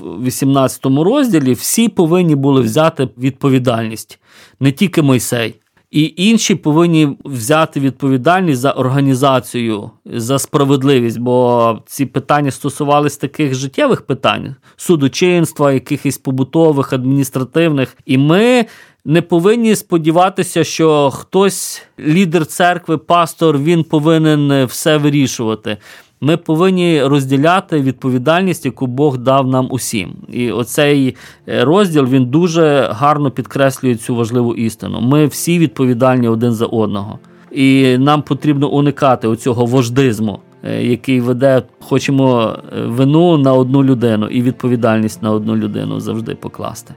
18 0.00 0.86
розділі, 0.86 1.52
всі 1.52 1.88
повинні 1.88 2.34
були 2.34 2.60
взяти 2.60 3.08
відповідальність, 3.18 4.18
не 4.60 4.72
тільки 4.72 5.02
Мойсей. 5.02 5.60
І 5.90 6.14
інші 6.16 6.54
повинні 6.54 7.16
взяти 7.24 7.80
відповідальність 7.80 8.60
за 8.60 8.72
організацію, 8.72 9.90
за 10.04 10.38
справедливість, 10.38 11.18
бо 11.18 11.78
ці 11.86 12.06
питання 12.06 12.50
стосувалися 12.50 13.20
таких 13.20 13.54
життєвих 13.54 14.02
питань 14.02 14.54
судочинства, 14.76 15.72
якихось 15.72 16.18
побутових, 16.18 16.92
адміністративних. 16.92 17.96
І 18.06 18.18
ми 18.18 18.66
не 19.04 19.22
повинні 19.22 19.76
сподіватися, 19.76 20.64
що 20.64 21.10
хтось, 21.10 21.82
лідер 21.98 22.46
церкви, 22.46 22.98
пастор, 22.98 23.58
він 23.58 23.84
повинен 23.84 24.64
все 24.64 24.96
вирішувати. 24.96 25.76
Ми 26.26 26.36
повинні 26.36 27.02
розділяти 27.02 27.80
відповідальність, 27.80 28.64
яку 28.64 28.86
Бог 28.86 29.18
дав 29.18 29.46
нам 29.46 29.66
усім. 29.70 30.10
І 30.28 30.50
оцей 30.50 31.16
розділ 31.46 32.04
він 32.06 32.26
дуже 32.26 32.90
гарно 32.92 33.30
підкреслює 33.30 33.94
цю 33.94 34.16
важливу 34.16 34.54
істину. 34.54 35.00
Ми 35.00 35.26
всі 35.26 35.58
відповідальні 35.58 36.28
один 36.28 36.52
за 36.52 36.66
одного. 36.66 37.18
І 37.52 37.98
нам 37.98 38.22
потрібно 38.22 38.68
уникати 38.68 39.28
оцього 39.28 39.66
вождизму, 39.66 40.38
е, 40.64 40.86
який 40.86 41.20
веде, 41.20 41.62
хочемо 41.80 42.58
вину 42.86 43.38
на 43.38 43.52
одну 43.52 43.84
людину 43.84 44.26
і 44.26 44.42
відповідальність 44.42 45.22
на 45.22 45.30
одну 45.30 45.56
людину 45.56 46.00
завжди 46.00 46.34
покласти. 46.34 46.94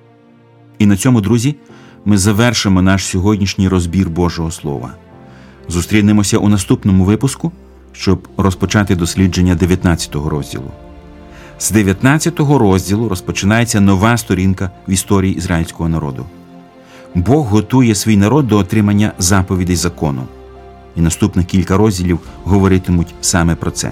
І 0.79 0.85
на 0.85 0.97
цьому, 0.97 1.21
друзі, 1.21 1.55
ми 2.05 2.17
завершимо 2.17 2.81
наш 2.81 3.05
сьогоднішній 3.05 3.67
розбір 3.67 4.09
Божого 4.09 4.51
Слова. 4.51 4.93
Зустрінемося 5.67 6.37
у 6.37 6.49
наступному 6.49 7.03
випуску, 7.03 7.51
щоб 7.99 8.27
розпочати 8.37 8.95
дослідження 8.95 9.55
19 9.55 10.15
розділу. 10.15 10.71
З 11.59 11.71
19 11.71 12.39
розділу 12.39 13.09
розпочинається 13.09 13.81
нова 13.81 14.17
сторінка 14.17 14.71
в 14.87 14.91
історії 14.91 15.35
ізраїльського 15.35 15.89
народу. 15.89 16.25
Бог 17.15 17.45
готує 17.45 17.95
свій 17.95 18.17
народ 18.17 18.47
до 18.47 18.57
отримання 18.57 19.13
заповідей 19.17 19.75
закону. 19.75 20.23
І 20.95 21.01
наступних 21.01 21.45
кілька 21.45 21.77
розділів 21.77 22.19
говоритимуть 22.43 23.13
саме 23.21 23.55
про 23.55 23.71
це. 23.71 23.91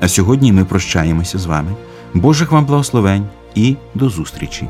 А 0.00 0.08
сьогодні 0.08 0.52
ми 0.52 0.64
прощаємося 0.64 1.38
з 1.38 1.46
вами. 1.46 1.70
Божих 2.14 2.52
вам 2.52 2.66
благословень 2.66 3.26
і 3.54 3.76
до 3.94 4.08
зустрічі! 4.08 4.68